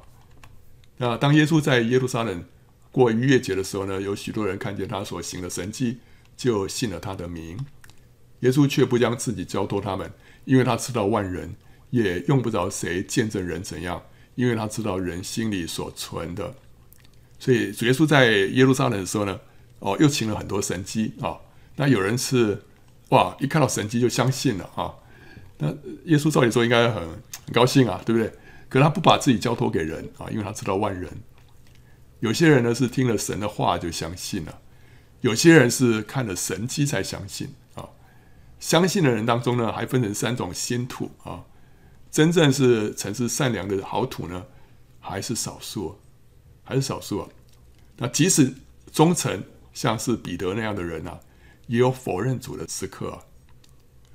[1.02, 2.44] 那当耶稣在耶路撒冷
[2.92, 5.98] 过逾越节的时候呢，有许多人看见他所行的神迹，
[6.36, 7.58] 就信了他的名。
[8.40, 10.12] 耶稣却不将自己交托他们，
[10.44, 11.54] 因为他知道万人，
[11.88, 14.02] 也用不着谁见证人怎样，
[14.34, 16.54] 因为他知道人心里所存的。
[17.38, 19.40] 所以主耶稣在耶路撒冷的时候呢，
[19.78, 21.38] 哦，又行了很多神迹啊、
[21.76, 22.62] 那有人是
[23.08, 24.92] 哇，一看到神迹就相信了啊、
[25.56, 25.68] 那
[26.04, 28.30] 耶稣照理说应该很很高兴啊，对不对？
[28.70, 31.10] 可他不把自己交托给人啊，因为他知道万人。
[32.20, 34.60] 有些人呢是听了神的话就相信了，
[35.22, 37.88] 有些人是看了神迹才相信啊。
[38.60, 41.44] 相信的人当中呢，还分成三种心土啊。
[42.10, 44.46] 真正是诚实善良的好土呢，
[45.00, 45.98] 还是少数，
[46.62, 47.28] 还是少数啊。
[47.96, 48.54] 那即使
[48.92, 49.42] 忠诚，
[49.72, 51.18] 像是彼得那样的人啊，
[51.66, 53.24] 也有否认主的时刻啊。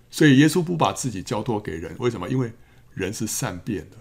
[0.09, 2.29] 所以耶稣不把自己交托给人，为什么？
[2.29, 2.53] 因为
[2.93, 3.97] 人是善变的。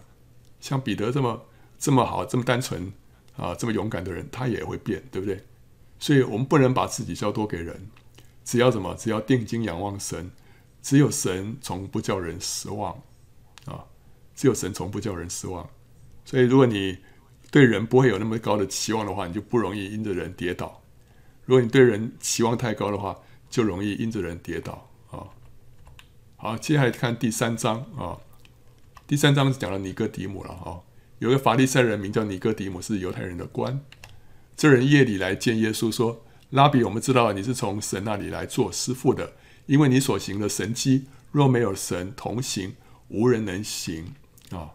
[0.64, 1.44] 像彼得这么
[1.78, 2.90] 这么好、这么单纯
[3.36, 5.44] 啊、这么勇敢的人，他也会变，对不对？
[5.98, 7.90] 所以我们不能把自己交托给人，
[8.46, 8.94] 只要什么？
[8.94, 10.30] 只要定睛仰望神，
[10.80, 12.94] 只有神从不叫人失望
[13.66, 13.84] 啊！
[14.34, 15.68] 只有神从不叫人失望。
[16.24, 16.96] 所以，如果你
[17.50, 20.80] 对人不会有那么高的期望的话，你就不容易因着人跌倒；
[21.44, 23.18] 如果你对人期望太高的话，
[23.50, 25.28] 就容易因着人跌倒啊！
[26.36, 28.16] 好，接下来看第三章啊。
[29.06, 30.82] 第三章是讲了尼哥底母了哈，
[31.18, 33.78] 有个法利赛人名叫尼哥底母，是犹太人的官。
[34.56, 39.34] 这人夜里来见耶稣，说：“拉比，我们知道你是从神那里来做师傅的，
[39.66, 42.76] 因为你所行的神迹，若没有神同行，
[43.08, 44.14] 无人能行。”
[44.50, 44.70] 啊，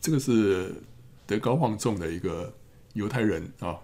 [0.00, 0.82] 这个是
[1.26, 2.54] 德高望重的一个
[2.94, 3.76] 犹太人啊，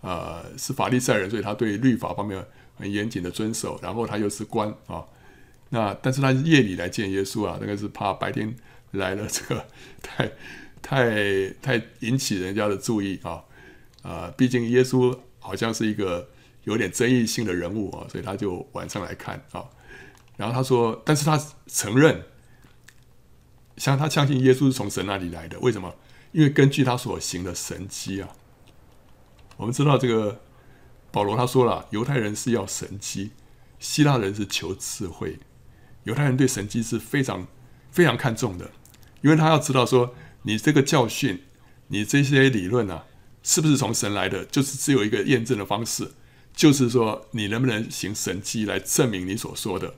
[0.00, 2.44] 呃，是法利赛人，所以他对律法方面
[2.74, 3.78] 很严谨的遵守。
[3.80, 5.04] 然后他又是官啊，
[5.68, 8.52] 那但是他夜里来见耶稣啊，那个是怕白天。
[8.96, 9.66] 来了，这个
[10.02, 10.30] 太
[10.82, 13.44] 太太引起人家的注意啊！
[14.02, 16.28] 啊，毕竟耶稣好像是一个
[16.64, 19.64] 有点争议性的人物啊，所以他就晚上来看啊。
[20.36, 22.22] 然后他说，但是他承认，
[23.76, 25.58] 像他相信耶稣是从神那里来的。
[25.60, 25.94] 为什么？
[26.32, 28.28] 因为根据他所行的神迹啊，
[29.56, 30.42] 我们知道这个
[31.10, 33.30] 保罗他说了，犹太人是要神迹，
[33.78, 35.38] 希腊人是求智慧。
[36.04, 37.46] 犹太人对神迹是非常
[37.90, 38.70] 非常看重的。
[39.26, 41.42] 因为他要知道说，你这个教训，
[41.88, 43.06] 你这些理论啊，
[43.42, 44.44] 是不是从神来的？
[44.44, 46.12] 就是只有一个验证的方式，
[46.54, 49.96] 就是说你能不能行神迹来证明你所说的。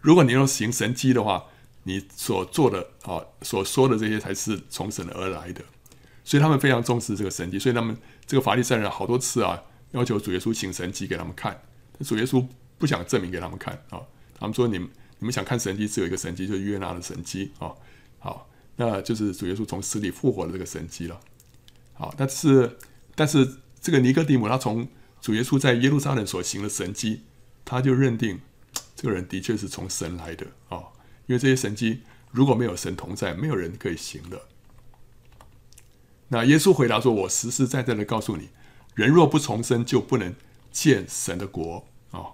[0.00, 1.46] 如果你要行神迹的话，
[1.82, 5.60] 你所做的啊，所说的这些才是从神而来的。
[6.22, 7.58] 所以他们非常重视这个神迹。
[7.58, 11.60] 所以他们这个法利赛人好多次啊，要求主耶稣行神迹给他们看。
[12.04, 12.46] 主耶稣
[12.78, 13.98] 不想证明给他们看啊，
[14.38, 14.88] 他们说你们
[15.18, 17.74] 你们想看神迹，只有一个神迹，就是约拿的神迹啊。
[18.24, 21.20] 好，那就是主耶稣从死里复活的这个神迹了。
[21.92, 22.78] 好，但是
[23.14, 24.88] 但是这个尼哥底母他从
[25.20, 27.20] 主耶稣在耶路撒冷所行的神迹，
[27.66, 28.40] 他就认定
[28.96, 30.84] 这个人的确是从神来的啊，
[31.26, 32.00] 因为这些神迹
[32.30, 34.40] 如果没有神同在，没有人可以行的。
[36.28, 38.48] 那耶稣回答说：“我实实在在的告诉你，
[38.94, 40.34] 人若不重生，就不能
[40.72, 42.32] 见神的国。”啊，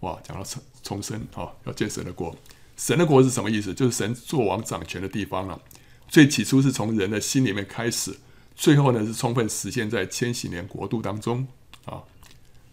[0.00, 2.36] 哇，讲到重重生啊，要见神的国。
[2.84, 3.72] 神的国是什么意思？
[3.72, 5.62] 就是神作王掌权的地方了。
[6.08, 8.12] 最起初是从人的心里面开始，
[8.56, 11.46] 最后呢是充分实现在千禧年国度当中
[11.84, 12.02] 啊。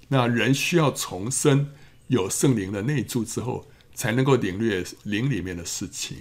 [0.07, 1.69] 那人需要重生，
[2.07, 6.17] 有圣灵的内住之后，才能够领略灵里面的事情，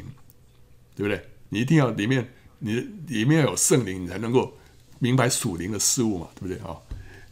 [0.94, 1.26] 对不对？
[1.48, 2.74] 你一定要里面，你
[3.06, 4.58] 里面要有圣灵，你才能够
[4.98, 6.76] 明白属灵的事物嘛，对不对啊？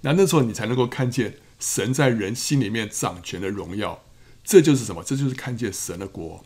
[0.00, 4.02] 那那时候你才能够看见神在人心里面掌权的荣耀。
[4.46, 5.02] 这就是什么？
[5.04, 6.42] 这就是看见神的国。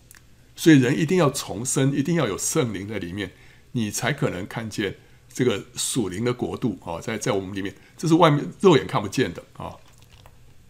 [0.56, 3.32] 所以人一定要重生，一定要有圣灵在里面，
[3.72, 4.96] 你才可能看见
[5.32, 9.76] 这个属灵的国度啊，在在我们里面，这是外面肉眼看不见的啊。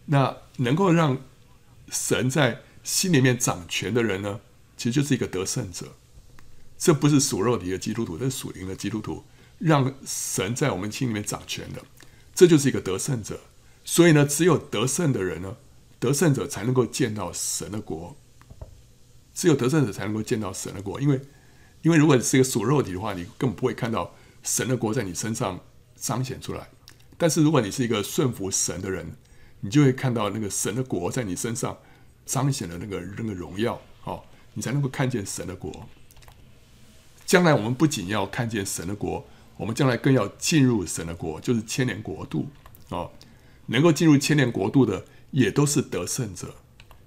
[0.05, 1.21] 那能够让
[1.89, 4.41] 神在心里面掌权的人呢，
[4.75, 5.93] 其实就是一个得胜者。
[6.77, 9.23] 这不是属肉体的基督徒，这是属灵的基督徒，
[9.59, 11.81] 让神在我们心里面掌权的，
[12.33, 13.39] 这就是一个得胜者。
[13.83, 15.57] 所以呢，只有得胜的人呢，
[16.01, 18.17] 得胜者才能够见到神的国。
[19.35, 21.21] 只有得胜者才能够见到神的国，因为，
[21.83, 25.59] 因为如果你是一个属肉体的话，你根本不会看到神的国在你身上
[25.95, 26.67] 彰显出来。
[27.17, 29.15] 但是如果你是一个顺服神的人，
[29.59, 31.77] 你就会看到那个神的国在你身上
[32.25, 34.23] 彰显的那个那个荣耀，哦，
[34.55, 35.87] 你才能够看见神的国。
[37.25, 39.25] 将来我们不仅要看见神的国，
[39.55, 42.49] 我们将来更要进入神的国，就是千年国度，
[42.89, 43.09] 哦，
[43.67, 46.55] 能够进入千年国度的也都是得胜者。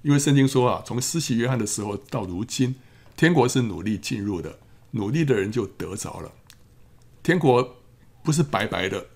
[0.02, 2.74] 因为圣经说啊，从施洗约翰的时候到如今，
[3.16, 4.58] 天国是努力进入的，
[4.90, 6.32] 努力的人就得着了。
[7.22, 7.76] 天国
[8.22, 9.06] 不是白白的，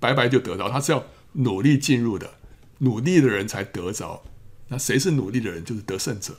[0.00, 2.38] 白白就得着，他是要努力进入的，
[2.78, 4.22] 努力的人才得着。
[4.68, 5.62] 那谁是努力的人？
[5.62, 6.34] 就是得胜者，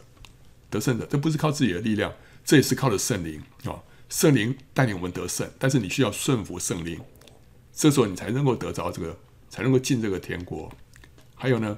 [0.71, 1.05] 得胜者。
[1.05, 2.11] 这不是靠自己的力量，
[2.43, 5.47] 这也是靠着圣灵啊，圣灵带领我们得胜。
[5.59, 6.99] 但是你需要顺服圣灵，
[7.71, 9.15] 这时候你才能够得着这个，
[9.51, 10.71] 才能够进这个天国。
[11.35, 11.77] 还有呢？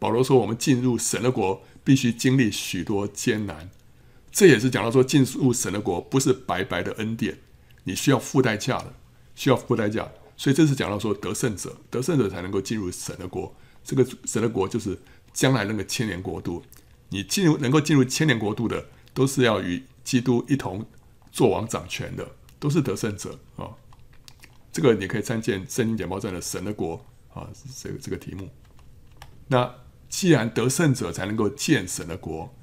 [0.00, 3.70] 保罗说：“我们进入神的国，必须经历许多艰难。
[4.32, 7.38] 这也是讲到说，进入神的国不是白白的恩典，
[7.84, 8.94] 你需要付代价的，
[9.34, 10.10] 需要付代价。
[10.38, 13.54] 所以这是讲到说，得胜者，得胜者才能够进入神的国。
[13.84, 14.98] 这个神的国就是
[15.34, 16.62] 将来那个千年国度。
[17.10, 20.86] 你进入能够进入千年国度的，都是要与基督一同
[21.30, 22.26] 作王掌权的，
[22.58, 23.68] 都是得胜者啊。
[24.72, 27.46] 这个你可以参见圣经简报站的神的国啊，
[27.76, 28.48] 这个这个题目。
[29.48, 29.70] 那。”
[30.10, 32.54] 既然得胜者才能够见神的国，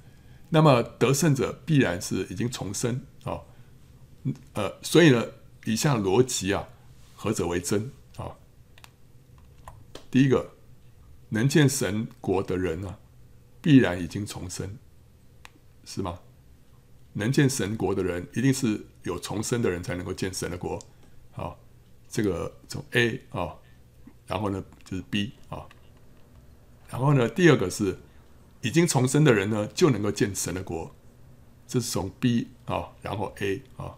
[0.49, 3.41] 那么得胜者必然是已经重生啊，
[4.53, 5.25] 呃，所以呢，
[5.65, 6.67] 以下逻辑啊，
[7.15, 8.35] 何者为真啊？
[10.11, 10.51] 第一个，
[11.29, 12.97] 能见神国的人呢，
[13.61, 14.77] 必然已经重生，
[15.85, 16.19] 是吗？
[17.13, 20.77] 能见神国的人，一定是有重生的人才能够见神的国。
[21.31, 21.57] 好，
[22.09, 23.55] 这个从 A 啊，
[24.25, 25.65] 然后呢就是 B 啊。
[26.89, 27.99] 然后呢，第二个是
[28.61, 30.95] 已经重生的人呢，就能够见神的国。
[31.67, 33.95] 这是从 B 啊，然后 A 啊，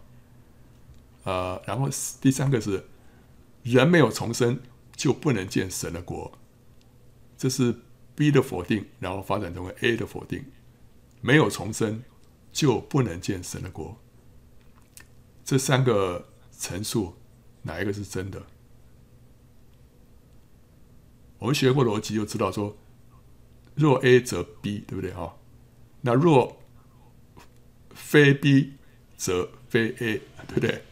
[1.22, 1.88] 呃，然后
[2.20, 2.86] 第三个是
[3.62, 4.60] 人没有重生
[4.96, 6.32] 就不能见神的国。
[7.38, 7.74] 这是
[8.16, 10.44] B 的否定，然后发展成为 A 的否定。
[11.20, 12.02] 没有重生
[12.50, 13.96] 就不能见神的国。
[15.44, 16.28] 这三个
[16.58, 17.14] 陈述
[17.62, 18.42] 哪一个是真的？
[21.40, 22.76] 我们学过逻辑就知道说，
[23.74, 25.36] 若 A 则 B，对不对哈？
[26.02, 26.60] 那若
[27.92, 28.74] 非 B
[29.16, 30.84] 则非 A，对不对？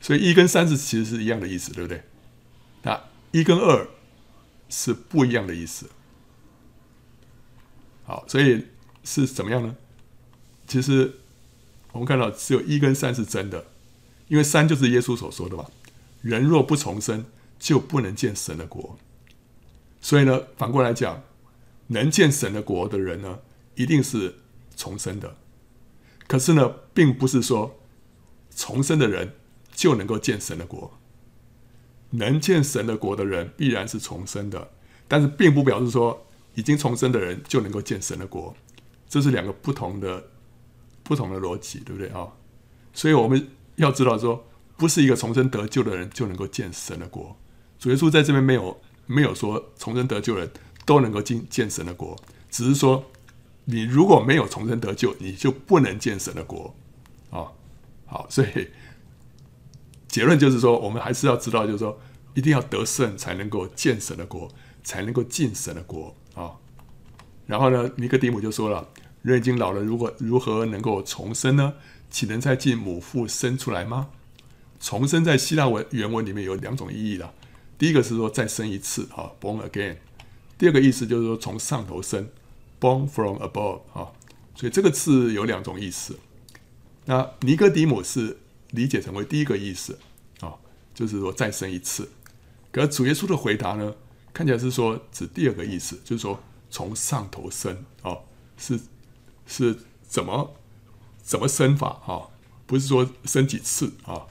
[0.00, 2.02] 所以一跟三是其实是一样的意思，对不对？
[2.82, 3.02] 那
[3.32, 3.88] 一跟二
[4.68, 5.90] 是不一样的意思。
[8.04, 8.66] 好，所以
[9.02, 9.76] 是怎么样呢？
[10.66, 11.20] 其实
[11.92, 13.66] 我们看到只有一跟三是真的，
[14.28, 15.66] 因为三就是耶稣所说的嘛：
[16.22, 17.24] 人若不重生，
[17.58, 18.98] 就不能见神的国。
[20.00, 21.22] 所以呢，反过来讲，
[21.88, 23.40] 能见神的国的人呢，
[23.74, 24.36] 一定是
[24.74, 25.36] 重生的。
[26.26, 27.78] 可是呢，并不是说
[28.54, 29.34] 重生的人
[29.72, 30.98] 就能够见神的国。
[32.10, 34.70] 能见神的国的人必然是重生的，
[35.06, 38.56] 但是并不表示说已经重生的人就能够见神的国。
[39.08, 40.30] 这是两个不同的
[41.02, 42.26] 不同的逻辑，对不对啊？
[42.94, 44.46] 所以我们要知道说，
[44.76, 47.36] 不是一个重生得救的人就能够见神的国。
[47.78, 48.80] 主耶稣在这边没有。
[49.12, 50.48] 没有说重生得救人
[50.86, 52.16] 都能够进见神的国，
[52.48, 53.04] 只是说
[53.64, 56.74] 你如果没有重生得救，你就不能见神的国
[57.30, 57.50] 啊。
[58.06, 58.68] 好，所以
[60.06, 62.00] 结论就是说，我们还是要知道，就是说
[62.34, 64.48] 一定要得胜才能够见神的国，
[64.84, 66.52] 才能够进神的国啊。
[67.46, 68.88] 然后呢，尼哥底母就说了：
[69.22, 71.74] 人已经老了，如果如何能够重生呢？
[72.10, 74.08] 岂能再进母腹生出来吗？
[74.80, 77.34] 重生在希腊文原文里面有两种意义的。
[77.80, 79.96] 第一个是说再生一次啊，born again。
[80.58, 82.28] 第二个意思就是说从上头生
[82.78, 84.12] ，born from above 啊。
[84.54, 86.18] 所以这个字有两种意思。
[87.06, 88.36] 那尼哥底母是
[88.72, 89.98] 理解成为第一个意思
[90.40, 90.56] 啊，
[90.94, 92.10] 就是说再生一次。
[92.70, 93.94] 可主耶稣的回答呢，
[94.34, 98.18] 看起来是说指第二个意思，就是说从上头生啊，
[98.58, 98.78] 是
[99.46, 99.74] 是
[100.06, 100.54] 怎么
[101.22, 102.28] 怎么生法啊？
[102.66, 104.26] 不是说生几次啊？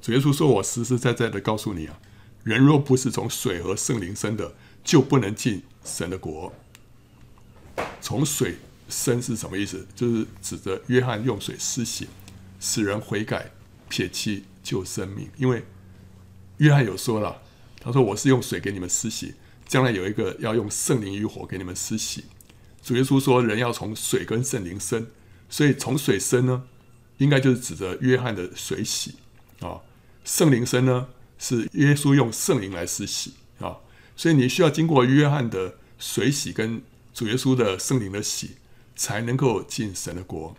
[0.00, 2.00] 主耶稣说：“我实实在在的告诉你啊，
[2.44, 6.52] 人若不是从水和圣灵生的，就不能进神的国。”
[8.00, 8.56] 从水
[8.88, 9.86] 生是什么意思？
[9.94, 12.08] 就是指着约翰用水施洗，
[12.60, 13.50] 使人悔改、
[13.88, 15.30] 撇弃旧生命。
[15.36, 15.64] 因为
[16.58, 17.40] 约翰有说了，
[17.80, 19.34] 他说：“我是用水给你们施洗，
[19.66, 22.24] 将来有一个要用圣灵与火给你们施洗。”
[22.82, 25.06] 主耶稣说：“人要从水跟圣灵生，
[25.48, 26.64] 所以从水生呢，
[27.18, 29.14] 应该就是指着约翰的水洗
[29.60, 29.80] 啊。
[30.24, 31.08] 圣灵生呢，
[31.42, 33.78] 是耶稣用圣灵来施洗啊。
[34.14, 36.80] 所以你需要经过约翰的水洗跟
[37.12, 38.52] 主耶稣的圣灵的洗，
[38.94, 40.56] 才能够进神的国。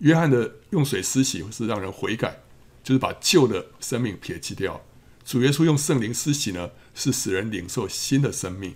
[0.00, 2.40] 约翰的用水施洗是让人悔改，
[2.82, 4.80] 就是把旧的生命撇弃掉；
[5.24, 8.74] 主耶稣用圣灵施洗呢，是使人领受新的生命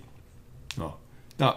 [0.77, 0.97] 啊。
[1.37, 1.55] 那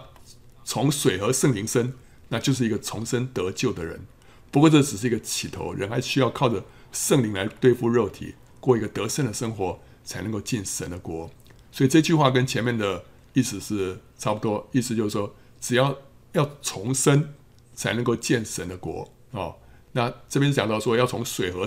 [0.64, 1.94] 从水和圣灵生，
[2.28, 4.06] 那就是一个重生得救的人。
[4.50, 11.30] 不过这只是一个起头，人还需要靠着圣灵来对付肉体，过一个得胜的生活，才能够进神的国。
[11.70, 15.96] 所以这句话跟前面的意思是差不多，意思就是说，只要
[16.32, 17.34] 要重生，
[17.74, 19.56] 才能够见神的国哦。
[19.92, 21.66] 那这边讲到说，要从水和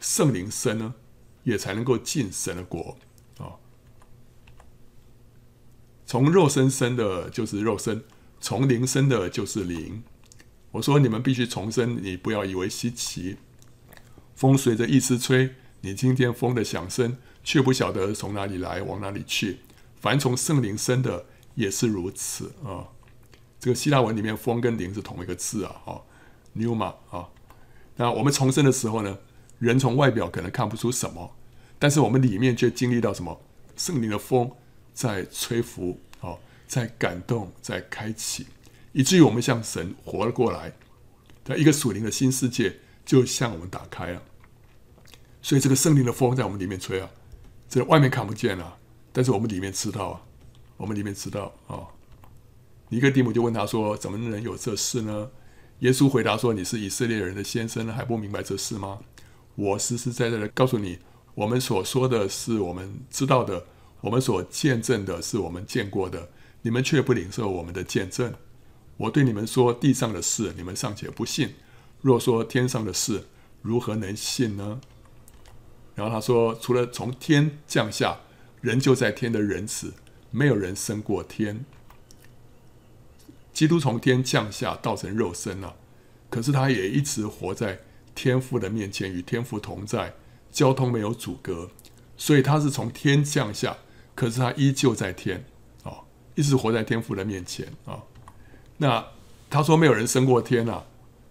[0.00, 0.94] 圣灵生呢，
[1.44, 2.96] 也才能够进神的国
[3.38, 3.58] 哦。
[6.06, 8.02] 从肉身生的就是肉身。
[8.40, 10.04] 从灵生的就是灵。
[10.70, 13.36] 我说你们必须重生，你不要以为稀奇。
[14.36, 19.60] 风随着意思吹，你听见风的响声，却不晓得从哪里来，往哪里去。
[20.00, 22.88] 凡从圣灵生的也是如此啊。
[23.60, 26.00] 这个希腊文里面“风”跟“灵”是同一个字啊，啊
[26.56, 27.28] ，pneuma 啊。
[27.96, 29.18] 那我们重生的时候呢，
[29.58, 31.34] 人从外表可能看不出什么，
[31.78, 33.40] 但是我们里面却经历到什么？
[33.76, 34.50] 圣灵的风
[34.92, 36.00] 在吹拂。
[36.20, 38.46] 哦在感动，在开启，
[38.92, 40.70] 以至于我们向神活了过来，
[41.42, 44.22] 在一个属灵的新世界就向我们打开了。
[45.48, 47.08] 所以这个圣灵的风在我们里面吹啊，
[47.70, 48.76] 这外面看不见啊，
[49.14, 50.20] 但是我们里面知道啊，
[50.76, 51.88] 我们里面知道啊、
[52.90, 55.30] 尼哥底母就问他说：“怎么能有这事呢？”
[55.80, 58.98] 耶稣回答说：“你是以色列人的先生，还不明白这事吗？
[59.54, 60.98] 我实实在在的告诉你，
[61.34, 63.64] 我们所说的是我们知道的，
[64.02, 66.28] 我们所见证的是我们见过的。”
[66.60, 68.34] 你们却不领受我们的见证。
[68.98, 71.48] 我对你们说地上的事，你们尚且不信；
[72.02, 73.24] 若说天上的事，
[73.62, 74.82] 如何能信呢？
[75.98, 78.20] 然后他说：除了从天降下，
[78.60, 79.92] 人就在天的仁慈，
[80.30, 81.64] 没有人升过天。
[83.52, 85.74] 基督从天降下，道成肉身了，
[86.30, 87.80] 可是他也一直活在
[88.14, 90.14] 天父的面前，与天父同在，
[90.52, 91.68] 交通没有阻隔，
[92.16, 93.76] 所以他是从天降下，
[94.14, 95.44] 可是他依旧在天。
[96.36, 97.98] 一直活在天父的面前啊。
[98.76, 99.04] 那
[99.50, 100.84] 他说没有人升过天啊。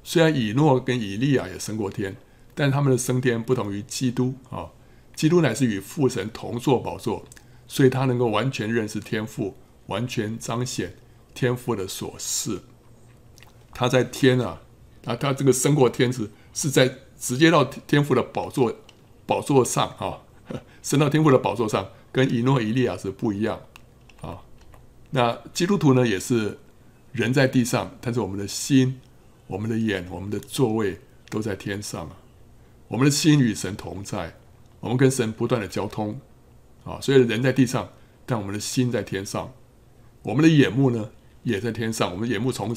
[0.03, 2.13] 虽然以诺跟以利亚也升过天，
[2.57, 4.71] 但他们的升天不同于基督啊。
[5.15, 7.23] 基督乃是与父神同坐宝座，
[7.67, 9.55] 所以他能够完全认识天父，
[9.85, 10.95] 完全彰显
[11.33, 12.61] 天父的所事。
[13.73, 14.61] 他在天啊，
[15.05, 18.75] 啊，他这个升过天是是在直接到天父的宝座
[19.25, 20.21] 宝座上啊，
[20.81, 23.61] 升到天父的宝座上，跟以诺、以利亚是不一样
[24.21, 24.41] 啊。
[25.11, 26.57] 那基督徒呢，也是
[27.11, 28.99] 人在地上，但是我们的心、
[29.47, 30.99] 我们的眼、我们的座位
[31.29, 32.17] 都在天上啊。
[32.87, 34.35] 我们的心与神同在，
[34.79, 36.19] 我们跟神不断的交通
[36.83, 36.99] 啊。
[37.01, 37.89] 所以人在地上，
[38.25, 39.51] 但我们的心在天上。
[40.23, 41.09] 我们的眼目呢，
[41.43, 42.11] 也在天上。
[42.11, 42.75] 我们眼目从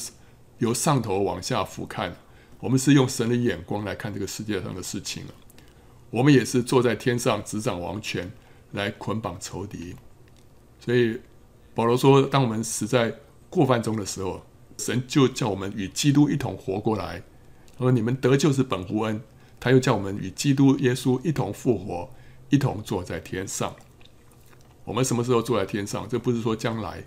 [0.58, 2.12] 由上头往下俯瞰，
[2.60, 5.34] 我们是用神的眼光来看这个世界上的事情了。
[6.10, 8.30] 我们也是坐在天上执掌王权，
[8.72, 9.94] 来捆绑仇敌。
[10.78, 11.20] 所以。
[11.72, 13.14] 保罗说：“当我们死在
[13.48, 14.44] 过犯中的时候，
[14.76, 17.22] 神就叫我们与基督一同活过来。
[17.78, 19.18] 他说：‘你们得救是本乎恩。’
[19.60, 22.10] 他又叫我们与基督耶稣一同复活，
[22.48, 23.76] 一同坐在天上。
[24.84, 26.08] 我们什么时候坐在天上？
[26.08, 27.04] 这不是说将来，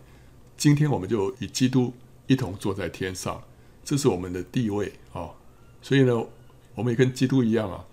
[0.56, 1.92] 今天我们就与基督
[2.28, 3.44] 一同坐在天上，
[3.84, 5.32] 这是我们的地位啊。
[5.82, 6.26] 所以呢，
[6.76, 7.86] 我们也跟基督一样啊，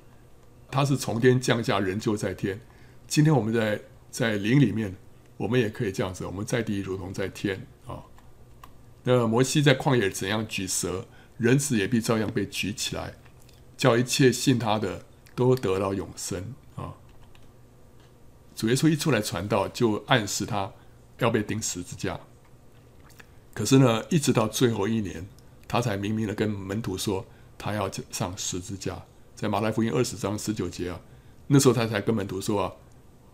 [0.71, 2.61] 他是从天降下，人就在天。
[3.09, 3.81] 今天我们在
[4.11, 4.95] 在灵里面。”
[5.41, 8.05] 我们也可以这样子，我们在地如同在天啊。
[9.05, 11.07] 那摩西在旷野怎样举蛇，
[11.39, 13.15] 人子也必照样被举起来，
[13.81, 16.93] 叫一切信他的都得到永生啊。
[18.55, 20.71] 主耶稣一出来传道，就暗示他
[21.17, 22.21] 要被钉十字架。
[23.55, 25.27] 可是呢，一直到最后一年，
[25.67, 27.25] 他才明明的跟门徒说，
[27.57, 29.03] 他要上十字架。
[29.35, 31.01] 在马太福音二十章十九节啊，
[31.47, 32.73] 那时候他才跟门徒说啊，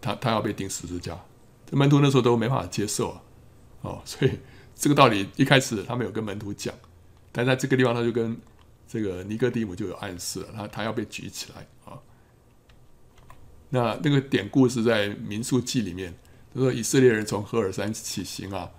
[0.01, 1.19] 他他要被钉十字架。
[1.69, 3.23] 这门徒那时候都没法接受啊，
[3.81, 4.39] 哦，所以
[4.77, 6.73] 这个道理一开始他没有跟门徒讲，
[7.33, 8.41] 但在这个地方他就跟
[8.97, 12.01] 这个尼哥底母就有暗示了，他他要被举起来啊。
[13.69, 16.15] 那那个典故是在民数记里面，
[16.55, 18.71] 他说以色列人从赫尔山起行啊，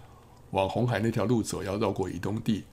[0.50, 2.64] 往红海那条路走，要绕过以东地。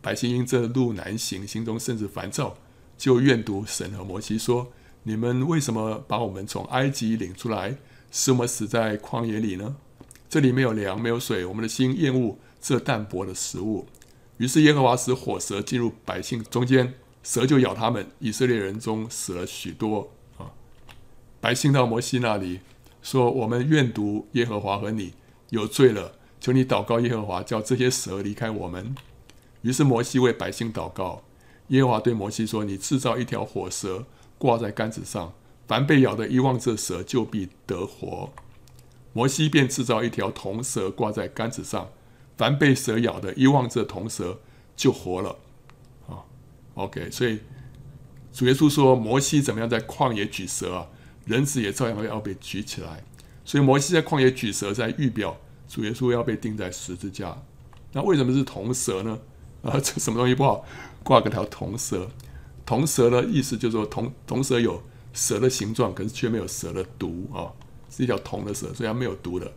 [0.00, 2.56] 百姓因这路难行，心中甚至烦躁，
[2.96, 4.72] 就怨毒神和摩西说
[5.04, 7.76] ：“你们为什么把我们从埃及领出来，
[8.10, 9.76] 使我们死在旷野里呢？
[10.30, 13.86] 这里没有粮，没有水，我们的心厌恶这淡薄的食物。”
[14.40, 20.52] 于是耶和华使火蛇进入百姓中间，蛇就咬他们，以色列人中死了许多啊。
[21.42, 22.60] 百姓到摩西那里
[23.02, 25.12] 说：“我们愿读耶和华和你
[25.50, 28.94] 有罪了，求你祷告耶和华，叫这些蛇离开我们。”
[29.60, 31.22] 于是摩西为百姓祷告，
[31.68, 34.06] 耶和华对摩西说：“你制造一条火蛇，
[34.38, 35.34] 挂在杆子上，
[35.68, 38.32] 凡被咬的，一望这蛇，就必得活。”
[39.12, 41.90] 摩西便制造一条铜蛇，挂在杆子上，
[42.40, 44.40] 凡被蛇咬的，一望这铜蛇，
[44.74, 45.36] 就活了。
[46.08, 46.24] 啊
[46.72, 47.38] ，OK，所以
[48.32, 50.86] 主耶稣说：“摩西怎么样在旷野举蛇啊？
[51.26, 53.04] 人子也照样要被举起来。”
[53.44, 55.36] 所以摩西在旷野举蛇，在预表
[55.68, 57.36] 主耶稣要被钉在十字架。
[57.92, 59.18] 那为什么是铜蛇呢？
[59.60, 60.64] 啊，这什么东西不好？
[61.04, 62.08] 挂个条铜蛇，
[62.64, 64.82] 铜蛇的意思就是说铜铜蛇有
[65.12, 67.52] 蛇的形状，可是却没有蛇的毒啊，
[67.90, 69.52] 是一条铜的蛇，所以它没有毒的。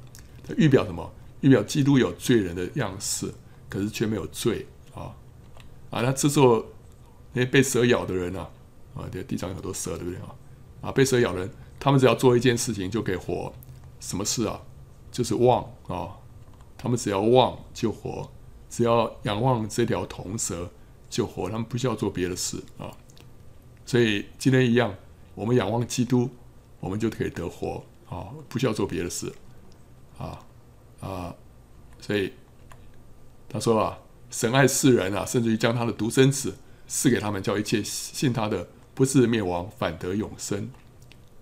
[0.45, 1.09] 它预表什么？
[1.43, 3.29] 预表基督有罪人的样式，
[3.67, 4.65] 可是却没有罪
[4.95, 5.13] 啊
[5.89, 6.01] 啊！
[6.01, 6.65] 那这时候
[7.33, 8.49] 那些被蛇咬的人啊
[8.95, 10.33] 啊，这地上有很多蛇，对不对啊？
[10.83, 13.53] 啊，被蛇咬人，他们只要做一件事情就可以活，
[13.99, 14.61] 什么事啊？
[15.11, 16.15] 就是望啊，
[16.77, 18.31] 他们只要望就活。
[18.69, 20.71] 只要仰望这条铜蛇
[21.09, 22.89] 就活，他们不需要做别的事啊。
[23.85, 24.95] 所以今天一样，
[25.35, 26.29] 我们仰望基督，
[26.79, 29.31] 我们就可以得活啊，不需要做别的事
[30.17, 30.39] 啊
[31.03, 31.35] 啊。
[31.99, 32.33] 所以
[33.49, 33.97] 他说啊，
[34.29, 36.55] 神爱世人啊，甚至于将他的独生子
[36.87, 40.69] 赐给他们，叫一切信他的不至灭亡，反得永生。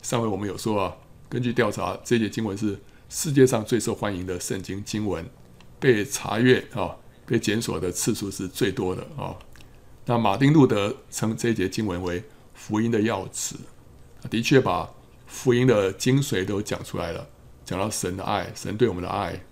[0.02, 0.98] 上回我们有说啊，
[1.30, 5.26] 根据调查，这一节经文是世界上最受欢迎的圣经经文，
[5.80, 6.98] 被查阅啊。
[7.24, 9.38] 被检索的次数是最多的啊。
[10.06, 12.22] 那马丁路德称这一节经文为
[12.54, 13.56] 福音的要旨，
[14.30, 14.92] 的确把
[15.28, 17.30] 福音的精髓都讲出来了，
[17.64, 19.46] 讲到神的爱，神对我们的爱，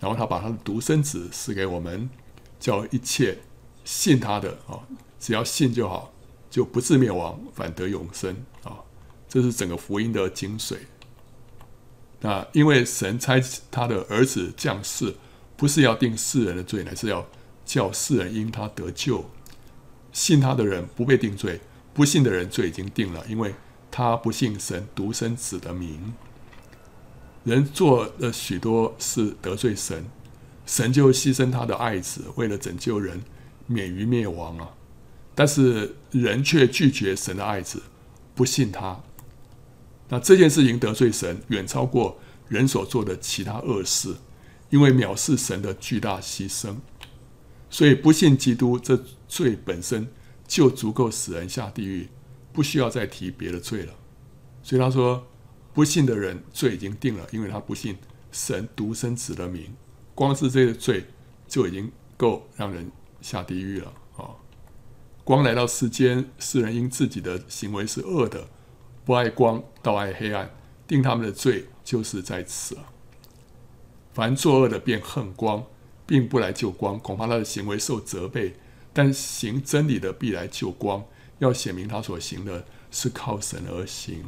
[0.00, 2.08] 然后他把他的独生子赐给我们，
[2.58, 3.38] 叫一切
[3.84, 4.80] 信他的啊，
[5.18, 6.12] 只要信就好，
[6.50, 8.78] 就不至灭亡，反得永生啊。
[9.28, 10.76] 这是整个福音的精髓。
[12.20, 13.40] 那因为神差
[13.70, 15.14] 他的儿子降世。
[15.56, 17.26] 不是要定世人的罪，乃是要
[17.66, 19.28] 叫世人因他得救。
[20.12, 21.58] 信他的人不被定罪，
[21.92, 23.56] 不信的人罪已经定了，因为
[23.90, 26.14] 他不信神独生子的名。
[27.48, 30.04] 人做了许多事得罪神，
[30.66, 33.22] 神就牺牲他的爱子，为了拯救人
[33.66, 34.68] 免于灭亡啊！
[35.34, 37.82] 但是人却拒绝神的爱子，
[38.34, 39.00] 不信他。
[40.10, 44.14] 那这件事情得罪神，远超过人所做的其他恶事。
[44.68, 46.76] 因为藐视神的巨大牺牲，
[47.70, 50.06] 所以不信基督，这罪本身
[50.46, 52.08] 就足够使人下地狱，
[52.52, 53.94] 不需要再提别的罪了。
[54.62, 55.26] 所以他说，
[55.78, 57.96] 不信的人罪已经定了，因为他不信
[58.32, 59.76] 神独生子的名，
[60.12, 61.04] 光是这个罪
[61.46, 64.34] 就已经够让人下地狱了啊！
[65.22, 68.48] 光来到世间，世人因自己的行为是恶的，
[69.04, 70.50] 不爱光，倒爱黑暗，
[70.88, 72.76] 定他们的罪就是在此。
[74.12, 75.64] 凡作恶的便恨光，
[76.04, 78.54] 并不来救光，恐怕他的行为受责备；
[78.92, 81.04] 但行真理的必来救光，
[81.38, 84.24] 要显明他所行的是靠神而行。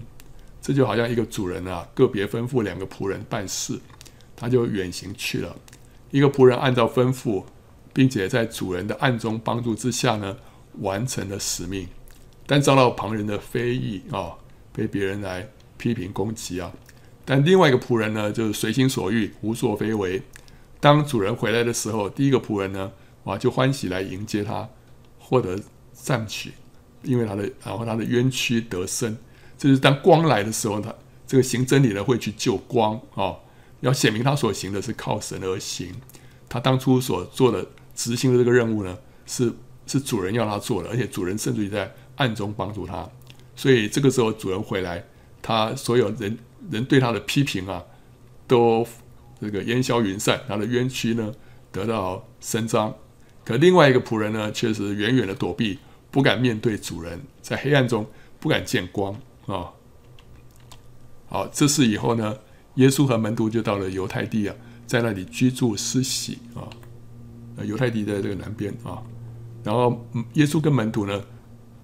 [0.62, 3.78] 这就好像一个主人啊，个别吩咐两个仆人办事，
[4.36, 5.56] 他就远行去了。
[6.10, 7.44] 一个仆人按照吩咐，
[7.92, 10.36] 并且在主人的暗中帮助之下呢，
[10.80, 11.88] 完成了使命，
[12.46, 14.34] 但遭到旁人的非议啊，
[14.72, 15.48] 被别人来
[15.78, 16.72] 批评攻击啊。
[17.24, 20.20] 但另外一个仆人呢，就是随心所欲，无所非为。
[20.80, 22.92] 当主人回来的时候，第一个仆人呢，
[23.24, 24.68] 哇，就欢喜来迎接他，
[25.18, 25.58] 获得
[25.92, 26.52] 赞许，
[27.02, 29.16] 因为他的，然后他的冤屈得生。
[29.60, 30.94] 就是当光来的时候，他
[31.26, 33.36] 这个行真理的会去救光啊、
[33.80, 35.92] 要显明他所行的是靠神而行。
[36.48, 38.96] 他当初所做的执行的这个任务呢，
[39.26, 39.52] 是
[39.86, 43.06] 是主人要他做的，而且主人甚至于在暗中帮助他。
[43.54, 45.04] 所以这个时候主人回来，
[45.42, 46.38] 他所有人。
[46.70, 47.82] 人对他的批评啊，
[48.46, 48.86] 都
[49.40, 51.32] 这个烟消云散，他的冤屈呢
[51.72, 52.94] 得到伸张。
[53.46, 55.78] 可另外一个仆人呢，却是远远的躲避，
[56.10, 58.06] 不敢面对主人，在黑暗中
[58.38, 59.18] 不敢见光
[59.50, 59.72] 啊。
[61.28, 62.38] 好，这事以后呢，
[62.74, 64.54] 耶稣和门徒就到了犹太地啊，
[64.86, 66.68] 在那里居住施洗啊。
[67.64, 69.02] 犹太地在这个南边啊，
[69.62, 71.22] 然后耶稣跟门徒呢，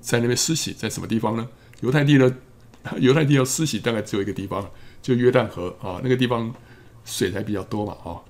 [0.00, 1.46] 在那边施洗，在什么地方呢？
[1.80, 2.34] 犹太地呢？
[2.98, 4.70] 犹太地要施洗，大概只有一个地方，
[5.02, 6.54] 就约旦河啊，那个地方
[7.04, 8.22] 水才比较多嘛啊。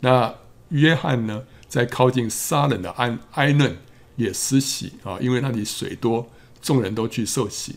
[0.00, 0.34] 那
[0.70, 3.76] 约翰呢，在靠近撒冷的安埃嫩
[4.16, 6.26] 也施洗啊，因为那里水多，
[6.62, 7.76] 众人都去受洗。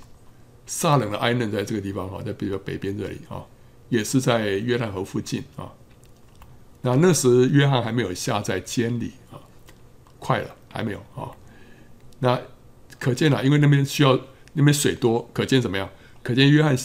[0.68, 3.44] 撒冷的埃嫩在这个地方哈，在比较北边这里啊，
[3.90, 5.74] 也是在约旦河附近啊。
[6.82, 9.42] 那那时约翰还没有下在监里啊，
[10.20, 11.32] 快了还没有啊。
[12.20, 12.40] 那
[13.00, 14.20] 可见啊，因为那边需要
[14.54, 15.90] 那边水多，可见怎么样？
[16.22, 16.76] 可见约翰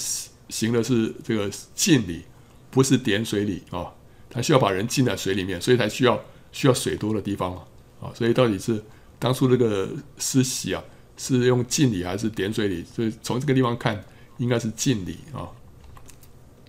[0.48, 2.22] 行的是这个浸礼，
[2.70, 3.92] 不是点水礼啊。
[4.30, 6.18] 他需要把人浸在水里面，所以才需要
[6.52, 7.54] 需要水多的地方
[8.00, 8.12] 啊。
[8.14, 8.82] 所以到底是
[9.18, 10.82] 当初那个施洗啊，
[11.16, 12.84] 是用敬礼还是点水礼？
[12.84, 14.02] 所以从这个地方看，
[14.38, 15.48] 应该是敬礼啊。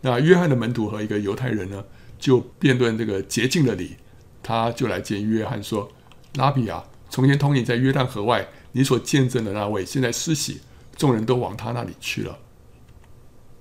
[0.01, 1.83] 那约翰的门徒和一个犹太人呢，
[2.19, 3.95] 就辩论这个洁净的礼，
[4.41, 5.89] 他就来见约翰说
[6.35, 10.59] ：“拉比啊，从前同你在约旦河外，你所见证的那位，现在施洗，
[10.97, 12.37] 众人都往他那里去了。”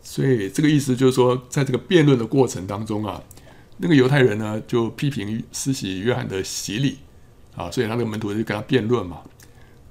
[0.03, 3.23] 所以这个意思就是说，在这个辩论的过程当中啊，
[3.79, 6.99] 那个犹太人呢就批评施洗约翰的洗礼
[7.55, 9.23] 啊，所以他那个门徒就跟他辩论嘛。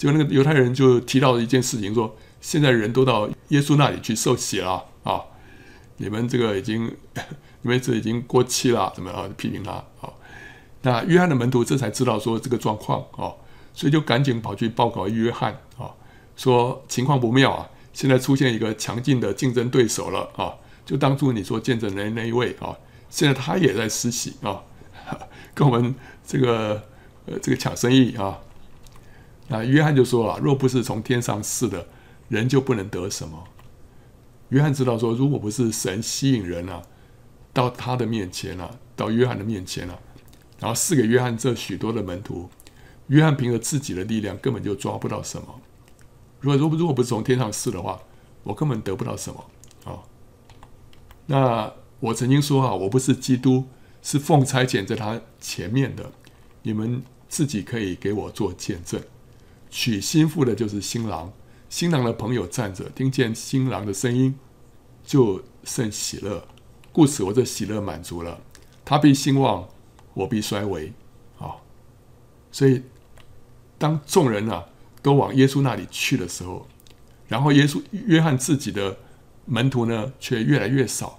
[0.01, 5.21] 结果那个犹太人就提到了一件事情，说：“现在人都到耶稣那里去受洗了啊，
[5.97, 6.91] 你们这个已经。”
[7.61, 9.31] 因为这已经过期了，怎么样？
[9.37, 10.09] 批评他啊？
[10.81, 13.37] 那约翰的门徒这才知道说这个状况啊，
[13.71, 15.93] 所以就赶紧跑去报告约翰啊，
[16.35, 22.75] 说情况不妙啊，现在出现一个强劲的竞争对手了啊，就当初你说见证人那一位啊，
[23.11, 24.63] 现在他也在施洗啊，
[25.53, 25.93] 跟我们
[26.25, 26.81] 这个
[27.27, 28.39] 呃这个抢生意啊。
[29.51, 31.85] 那约翰就说了，若不是从天上赐的，
[32.29, 33.43] 人就不能得什么。
[34.49, 36.81] 约翰知道说，如果不是神吸引人啊。
[37.53, 39.99] 到他的面前啊，到约翰的面前啊，
[40.57, 42.49] 然后赐给约翰这许多的门徒。
[43.07, 45.59] 约翰凭着自己的力量根本就抓不到什么。
[46.39, 47.99] 如果如果如果不是从天上赐的话，
[48.43, 49.45] 我根本得不到什么
[49.83, 49.99] 啊。
[51.25, 53.65] 那我曾经说啊，我不是基督，
[54.01, 56.09] 是奉差遣在他前面的。
[56.61, 59.01] 你们自己可以给我做见证。
[59.71, 61.31] 娶新妇的就是新郎，
[61.69, 64.37] 新郎的朋友站着，听见新郎的声音，
[65.03, 66.45] 就甚喜乐。
[66.91, 68.41] 故此，我这喜乐满足了，
[68.83, 69.69] 他必兴旺，
[70.13, 70.91] 我必衰微，
[71.39, 71.55] 啊！
[72.51, 72.83] 所以，
[73.77, 74.65] 当众人啊
[75.01, 76.67] 都往耶稣那里去的时候，
[77.29, 78.97] 然后耶稣约翰自己的
[79.45, 81.17] 门徒呢却越来越少。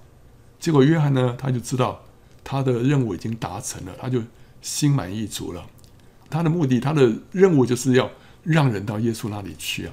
[0.61, 2.05] 结果约翰呢，他就知道
[2.45, 4.23] 他的任务已经达成了，他就
[4.61, 5.67] 心满意足了。
[6.29, 8.11] 他的目的，他的任务就是要
[8.43, 9.93] 让人到耶稣那里去啊！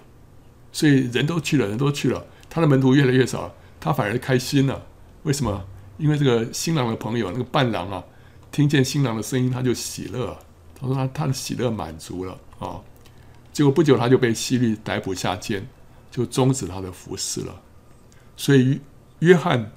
[0.71, 4.85] 所以人都去了，人都去了，他的门徒越来越少，他反而开心了。
[5.23, 5.65] 为什么？
[5.97, 8.03] 因为这个新郎的朋友，那个伴郎啊，
[8.51, 10.37] 听见新郎的声音，他就喜乐。
[10.79, 12.79] 他说他他的喜乐满足了啊。
[13.51, 15.67] 结果不久，他就被希律逮捕下监，
[16.09, 17.61] 就终止他的服侍了。
[18.37, 18.79] 所以
[19.19, 19.71] 约翰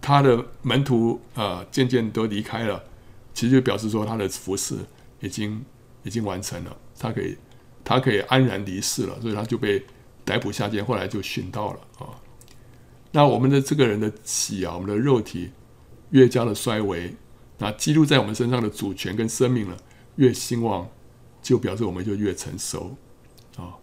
[0.00, 2.84] 他的门徒啊，渐渐都离开了，
[3.34, 4.76] 其实就表示说他的服侍
[5.20, 5.64] 已经
[6.04, 7.36] 已经完成了，他可以
[7.84, 9.20] 他可以安然离世了。
[9.20, 9.84] 所以他就被
[10.24, 12.18] 逮捕下监，后来就殉道了啊。
[13.12, 15.50] 那我们的这个人的体啊，我们的肉体
[16.10, 17.14] 越加的衰微，
[17.58, 19.76] 那基督在我们身上的主权跟生命呢，
[20.16, 20.88] 越兴旺，
[21.42, 22.96] 就表示我们就越成熟
[23.56, 23.74] 啊。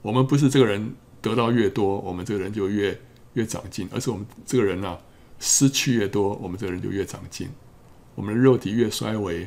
[0.00, 2.98] 我们不是这个人得到越多，我们这个人就越
[3.34, 4.98] 越长进，而是我们这个人啊
[5.38, 7.48] 失去越多，我们这个人就越长进。
[8.14, 9.46] 我们的肉体越衰微，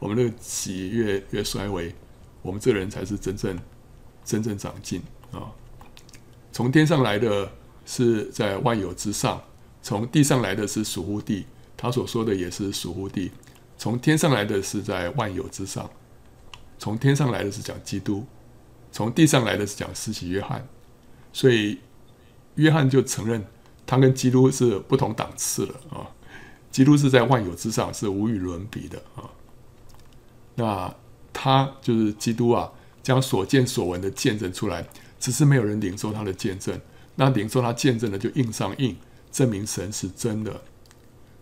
[0.00, 1.94] 我们的体越越衰微，
[2.42, 3.58] 我们这人才是真正
[4.24, 5.50] 真正长进啊。
[6.52, 7.50] 从天上来的。
[7.84, 9.42] 是在万有之上，
[9.82, 11.44] 从地上来的是属乎地，
[11.76, 13.32] 他所说的也是属乎地。
[13.76, 15.90] 从天上来的是在万有之上，
[16.78, 18.24] 从天上来的是讲基督，
[18.92, 20.64] 从地上来的是讲施洗约翰。
[21.32, 21.80] 所以
[22.54, 23.44] 约翰就承认
[23.84, 26.06] 他跟基督是不同档次的啊。
[26.70, 29.28] 基督是在万有之上，是无与伦比的啊。
[30.54, 30.94] 那
[31.32, 32.70] 他就是基督啊，
[33.02, 34.86] 将所见所闻的见证出来，
[35.18, 36.80] 只是没有人领受他的见证。
[37.16, 38.96] 那领受他见证的就印上印，
[39.30, 40.62] 证明神是真的。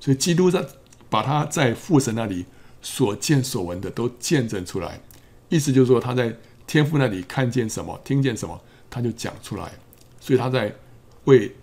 [0.01, 0.67] 所以基督在
[1.09, 2.47] 把他在父神那里
[2.83, 5.01] 所见所闻的都见证出来，
[5.49, 6.37] 意思就是说他在
[6.67, 9.73] 天父那里看见什么、听见什么，他就讲出来。
[10.21, 10.75] 所以他在
[11.25, 11.55] 为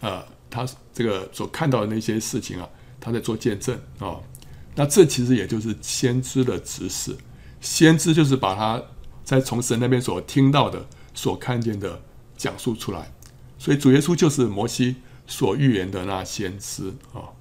[0.00, 2.68] 呃他这个所看到的那些事情啊，
[3.00, 4.20] 他在做见证啊、
[4.74, 7.16] 那这其实也就是先知的指示，
[7.64, 8.82] 先知就是把他
[9.24, 12.02] 在从神那边所听到的、所看见的
[12.36, 13.10] 讲述出来。
[13.58, 14.96] 所以主耶稣就是摩西
[15.26, 17.32] 所预言的那先知啊，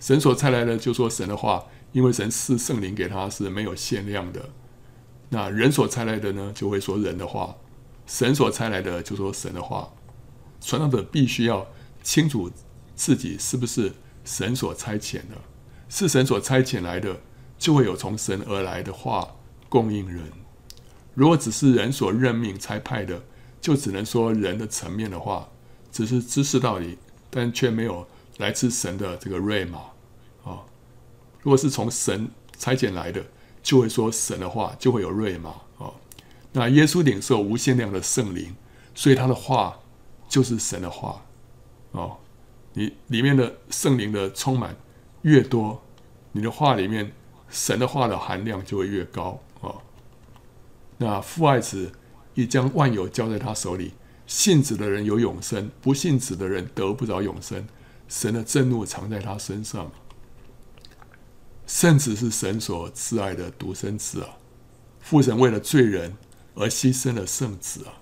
[0.00, 4.48] 神所差来的就说神的话，因为神赐圣灵给他是没有限量的。
[5.28, 7.58] 那人所差来的呢，就会说人的话；
[8.06, 9.92] 神所差来的就说神的话。
[10.58, 11.66] 传道者必须要
[12.02, 12.50] 清楚
[12.94, 13.92] 自己是不是
[14.24, 15.36] 神所差遣的，
[15.90, 17.20] 是神所差遣来的，
[17.58, 19.34] 就会有从神而来的话
[19.68, 20.30] 供应人。
[21.14, 23.22] 如果只是人所任命差派的，
[23.60, 25.48] 就只能说人的层面的话，
[25.90, 26.98] 只是知识道理，
[27.30, 28.06] 但却没有
[28.38, 29.78] 来自神的这个瑞玛
[30.44, 30.60] 啊。
[31.40, 33.24] 如果是从神差遣来的，
[33.62, 35.90] 就会说神的话，就会有瑞玛啊。
[36.52, 38.54] 那耶稣领受无限量的圣灵，
[38.94, 39.78] 所以他的话
[40.28, 41.24] 就是神的话
[41.92, 42.18] 哦。
[42.74, 44.76] 你里面的圣灵的充满
[45.22, 45.82] 越多，
[46.32, 47.10] 你的话里面
[47.56, 49.80] 神的话的含量就会越高哦。
[50.98, 51.90] 那父爱子
[52.34, 53.94] 已将万有交在他手里，
[54.26, 57.66] 信子的人有永生，不信子的人得不着永生。
[58.08, 59.90] 神的震怒藏在他身上。
[61.66, 64.36] 圣子是神所挚爱的独生子啊，
[65.00, 66.14] 父神为了罪人
[66.54, 67.94] 而牺牲了圣子啊。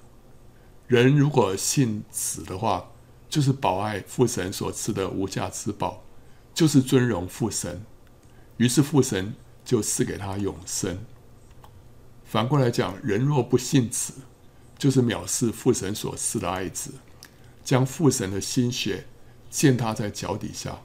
[0.88, 2.90] 人如果信子的话，
[3.30, 6.02] 就是保爱父神所赐的无价之宝，
[6.52, 7.84] 就是尊荣父神。
[8.56, 9.34] 于是父神
[9.64, 10.98] 就赐给他永生。
[12.24, 14.12] 反过来讲，人若不信子，
[14.76, 16.92] 就是藐视父神所赐的爱子，
[17.64, 19.06] 将父神的心血
[19.50, 20.80] 践踏在脚底下。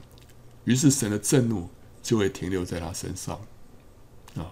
[0.64, 1.68] 于是神的震怒。
[2.02, 3.36] 就会停留在他身上，
[4.34, 4.48] 啊，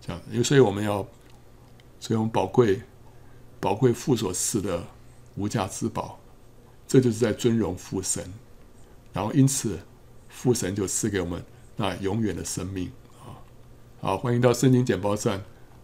[0.00, 1.04] 这样，因为所以我们要，
[1.98, 2.80] 所以我们宝贵，
[3.58, 4.86] 宝贵父所赐的
[5.34, 6.16] 无价之宝，
[6.86, 8.32] 这就是在尊荣父神，
[9.12, 9.80] 然后因此
[10.28, 11.44] 父神就赐给我们
[11.74, 12.88] 那永远的生命
[14.00, 15.42] 好，欢迎到森林简报站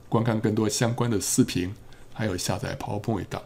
[0.09, 1.75] 观看更多相关的视频，
[2.13, 3.43] 还有下载 PowerPoint 档。